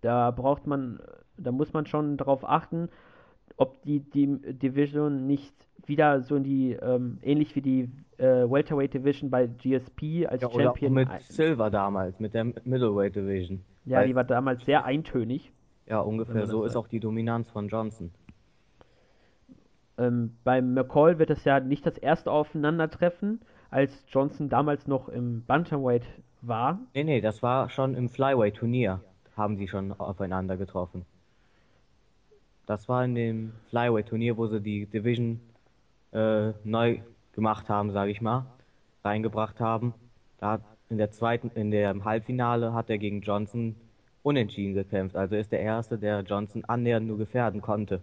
[0.01, 0.99] Da braucht man,
[1.37, 2.89] da muss man schon darauf achten,
[3.57, 5.53] ob die, die Division nicht
[5.85, 10.49] wieder so in die, ähm, ähnlich wie die äh, Welterweight Division bei GSP als ja,
[10.49, 10.93] Champion.
[10.93, 13.61] mit Silver damals, mit der Middleweight Division.
[13.85, 15.51] Ja, Weil, die war damals sehr eintönig.
[15.87, 18.11] Ja, ungefähr so ist auch die Dominanz von Johnson.
[19.97, 25.45] Ähm, beim McCall wird es ja nicht das erste Aufeinandertreffen, als Johnson damals noch im
[25.45, 26.05] Bantamweight
[26.41, 26.79] war.
[26.93, 29.01] Nee, nee, das war schon im Flyweight-Turnier,
[29.37, 31.05] haben sie schon aufeinander getroffen.
[32.65, 35.39] Das war in dem Flyweight-Turnier, wo sie die Division
[36.11, 36.99] äh, neu
[37.33, 38.45] gemacht haben, sage ich mal,
[39.03, 39.93] reingebracht haben.
[40.39, 40.59] Da
[40.89, 43.75] in der zweiten, in der Halbfinale hat er gegen Johnson
[44.23, 45.15] unentschieden gekämpft.
[45.15, 48.01] Also ist der erste, der Johnson annähernd nur gefährden konnte.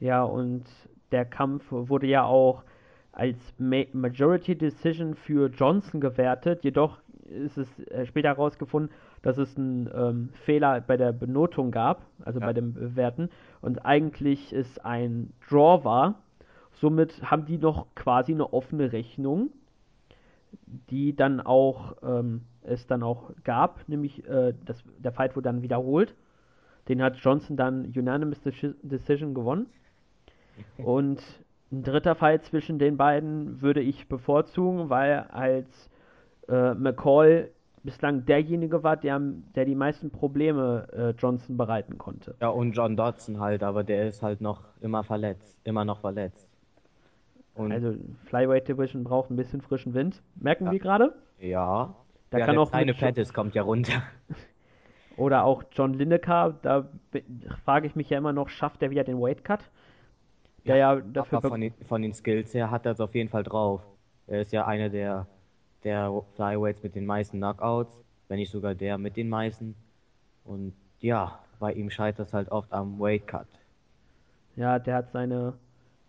[0.00, 0.64] Ja, und
[1.10, 2.64] der Kampf wurde ja auch
[3.12, 6.64] als Majority Decision für Johnson gewertet.
[6.64, 8.90] Jedoch ist es äh, später herausgefunden,
[9.22, 12.46] dass es einen ähm, Fehler bei der Benotung gab, also ja.
[12.46, 16.22] bei dem Bewerten, und eigentlich es ein Draw war.
[16.72, 19.50] Somit haben die noch quasi eine offene Rechnung,
[20.90, 25.62] die dann auch ähm, es dann auch gab, nämlich äh, das, der Fight wurde dann
[25.62, 26.14] wiederholt.
[26.88, 28.40] Den hat Johnson dann Unanimous
[28.82, 29.66] Decision gewonnen.
[30.78, 31.22] Und
[31.70, 35.90] ein dritter Fight zwischen den beiden würde ich bevorzugen, weil als
[36.48, 37.50] äh, McCall
[37.84, 39.20] bislang derjenige war, der,
[39.54, 42.34] der die meisten Probleme äh, Johnson bereiten konnte.
[42.40, 46.48] Ja, und John Dodson halt, aber der ist halt noch immer verletzt, immer noch verletzt.
[47.54, 50.22] Und also Flyweight Division braucht ein bisschen frischen Wind.
[50.36, 50.72] Merken ja.
[50.72, 51.12] wir gerade?
[51.38, 51.94] Ja.
[52.30, 54.02] Da ja, kann auch eine Pettis kommt ja runter.
[55.18, 56.88] Oder auch John Lineker, da
[57.64, 59.60] frage ich mich ja immer noch, schafft er wieder den Weight Cut?
[60.64, 63.42] Ja, ja, dafür von den, von den Skills her hat er es auf jeden Fall
[63.42, 63.82] drauf.
[64.26, 65.26] Er ist ja einer der
[65.84, 67.92] der Flyweights mit den meisten Knockouts,
[68.28, 69.74] wenn nicht sogar der mit den meisten.
[70.44, 73.46] Und ja, bei ihm scheitert es halt oft am Weight Cut.
[74.56, 75.54] Ja, der hat seine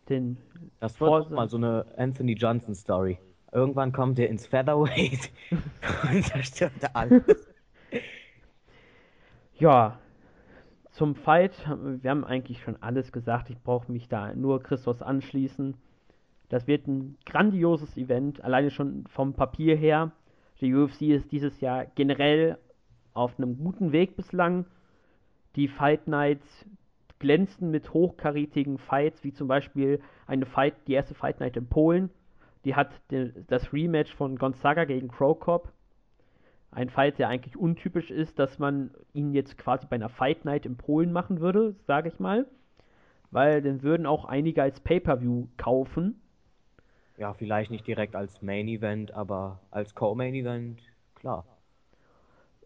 [0.10, 0.38] den
[0.80, 3.18] Das wird mal so eine Anthony Johnson Story.
[3.52, 5.32] Irgendwann kommt er ins Featherweight
[6.12, 7.24] und zerstört alles.
[9.60, 10.00] ja,
[10.92, 11.54] zum Fight,
[12.02, 13.50] wir haben eigentlich schon alles gesagt.
[13.50, 15.76] Ich brauche mich da nur Christos anschließen.
[16.50, 20.12] Das wird ein grandioses Event, alleine schon vom Papier her.
[20.62, 22.58] Die UFC ist dieses Jahr generell
[23.14, 24.66] auf einem guten Weg bislang.
[25.56, 26.66] Die Fight Nights
[27.20, 32.10] glänzen mit hochkarätigen Fights, wie zum Beispiel eine Fight, die erste Fight Night in Polen.
[32.66, 32.92] Die hat
[33.48, 35.72] das Rematch von Gonzaga gegen Krokop.
[36.72, 40.66] Ein Fight, der eigentlich untypisch ist, dass man ihn jetzt quasi bei einer Fight Night
[40.66, 42.48] in Polen machen würde, sage ich mal.
[43.32, 46.20] Weil dann würden auch einige als Pay-Per-View kaufen.
[47.18, 50.82] Ja, vielleicht nicht direkt als Main Event, aber als Co-Main Event,
[51.14, 51.46] klar.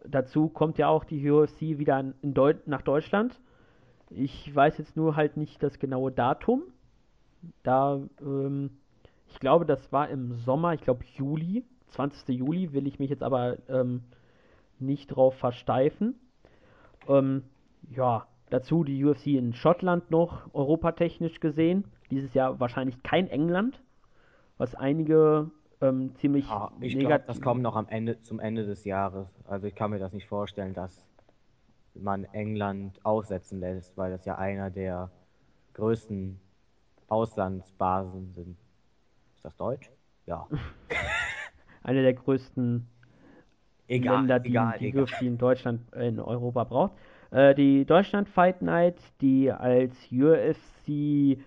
[0.05, 3.39] Dazu kommt ja auch die UFC wieder Deu nach Deutschland.
[4.09, 6.63] Ich weiß jetzt nur halt nicht das genaue Datum.
[7.63, 8.77] Da, ähm,
[9.27, 12.37] ich glaube, das war im Sommer, ich glaube Juli, 20.
[12.37, 14.03] Juli, will ich mich jetzt aber ähm,
[14.79, 16.15] nicht drauf versteifen.
[17.09, 17.43] Ähm,
[17.89, 21.83] ja, dazu die UFC in Schottland noch, europatechnisch gesehen.
[22.11, 23.81] Dieses Jahr wahrscheinlich kein England
[24.57, 25.51] was einige
[25.81, 27.27] ähm, ziemlich ja, ich negativ.
[27.27, 29.27] das kommt noch am Ende zum Ende des Jahres.
[29.47, 31.05] Also ich kann mir das nicht vorstellen, dass
[31.93, 35.11] man England aussetzen lässt, weil das ja einer der
[35.73, 36.39] größten
[37.07, 38.57] Auslandsbasen sind.
[39.35, 39.89] Ist das Deutsch?
[40.25, 40.47] Ja.
[41.83, 42.87] Eine der größten
[43.87, 45.07] egal, Länder, die, egal, die egal.
[45.21, 46.93] in Deutschland, in Europa braucht.
[47.31, 51.39] Äh, die Deutschland Fight Night, die als UFC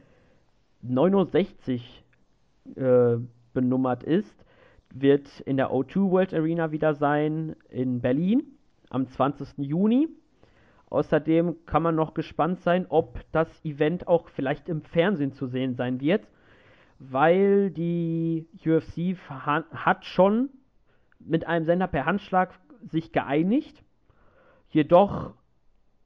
[0.82, 2.04] 69
[2.76, 3.18] äh,
[3.52, 4.44] benummert ist,
[4.92, 8.42] wird in der O2 World Arena wieder sein in Berlin
[8.90, 9.58] am 20.
[9.58, 10.08] Juni.
[10.90, 15.74] Außerdem kann man noch gespannt sein, ob das Event auch vielleicht im Fernsehen zu sehen
[15.76, 16.26] sein wird,
[16.98, 20.50] weil die UFC hat schon
[21.20, 22.58] mit einem Sender per Handschlag
[22.90, 23.84] sich geeinigt.
[24.70, 25.34] Jedoch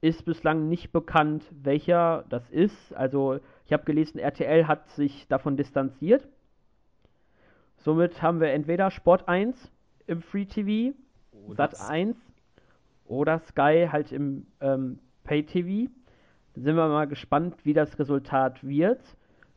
[0.03, 2.95] ist bislang nicht bekannt, welcher das ist.
[2.95, 6.29] Also ich habe gelesen, RTL hat sich davon distanziert.
[7.85, 9.71] Somit haben wir entweder Sport 1
[10.07, 10.97] im Free TV,
[11.51, 12.17] Sat 1
[13.05, 15.91] oder Sky halt im ähm, Pay TV.
[16.55, 19.03] Sind wir mal gespannt, wie das Resultat wird.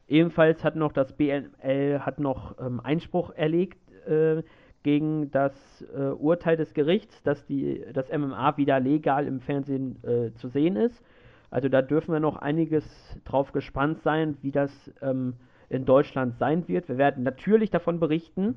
[0.09, 4.43] Ebenfalls hat noch das BNL hat noch ähm, Einspruch erlegt äh,
[4.84, 5.53] gegen das
[5.95, 10.75] äh, Urteil des Gerichts, dass die, das MMA wieder legal im Fernsehen äh, zu sehen
[10.75, 11.01] ist.
[11.49, 12.86] Also da dürfen wir noch einiges
[13.23, 15.36] drauf gespannt sein, wie das ähm,
[15.70, 16.88] in Deutschland sein wird.
[16.88, 18.55] Wir werden natürlich davon berichten,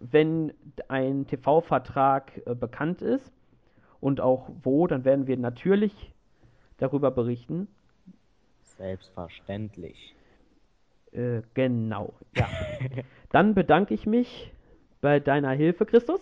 [0.00, 0.52] wenn
[0.88, 3.32] ein TV-Vertrag äh, bekannt ist
[4.00, 6.12] und auch wo, dann werden wir natürlich
[6.78, 7.68] darüber berichten.
[8.62, 10.14] Selbstverständlich.
[11.12, 12.48] Äh, genau, ja.
[13.30, 14.52] dann bedanke ich mich
[15.00, 16.20] bei deiner Hilfe, Christus.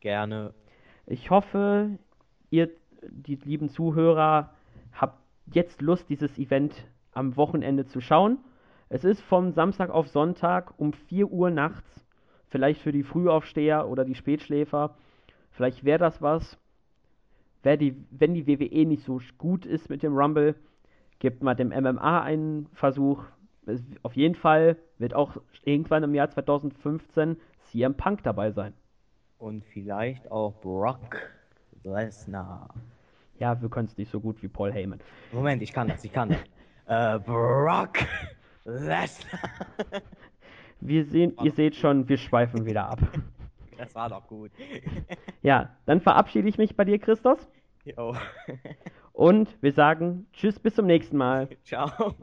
[0.00, 0.54] Gerne.
[1.06, 1.90] Ich hoffe,
[2.50, 2.70] ihr,
[3.02, 4.52] die lieben Zuhörer,
[4.92, 5.18] habt
[5.52, 6.74] jetzt Lust, dieses Event
[7.12, 8.38] am Wochenende zu schauen.
[8.90, 12.04] Es ist vom Samstag auf Sonntag um 4 Uhr nachts.
[12.48, 14.94] Vielleicht für die Frühaufsteher oder die Spätschläfer.
[15.50, 16.58] Vielleicht wäre das was.
[17.62, 20.54] Wer die, wenn die WWE nicht so gut ist mit dem Rumble,
[21.18, 23.24] gibt mal dem MMA einen Versuch.
[24.02, 28.72] Auf jeden Fall wird auch irgendwann im Jahr 2015 CM Punk dabei sein.
[29.38, 31.16] Und vielleicht auch Brock
[31.84, 32.70] Lesnar.
[33.38, 35.00] Ja, wir können es nicht so gut wie Paul Heyman.
[35.32, 37.16] Moment, ich kann das, ich kann das.
[37.16, 37.98] äh, Brock
[38.68, 39.40] Lesnar.
[40.80, 43.00] Wir sehen, ihr seht schon, wir schweifen wieder ab.
[43.76, 44.50] Das war doch gut.
[45.42, 47.38] Ja, dann verabschiede ich mich bei dir, Christos.
[47.84, 48.16] Jo.
[49.12, 51.48] Und wir sagen Tschüss, bis zum nächsten Mal.
[51.64, 52.16] Ciao.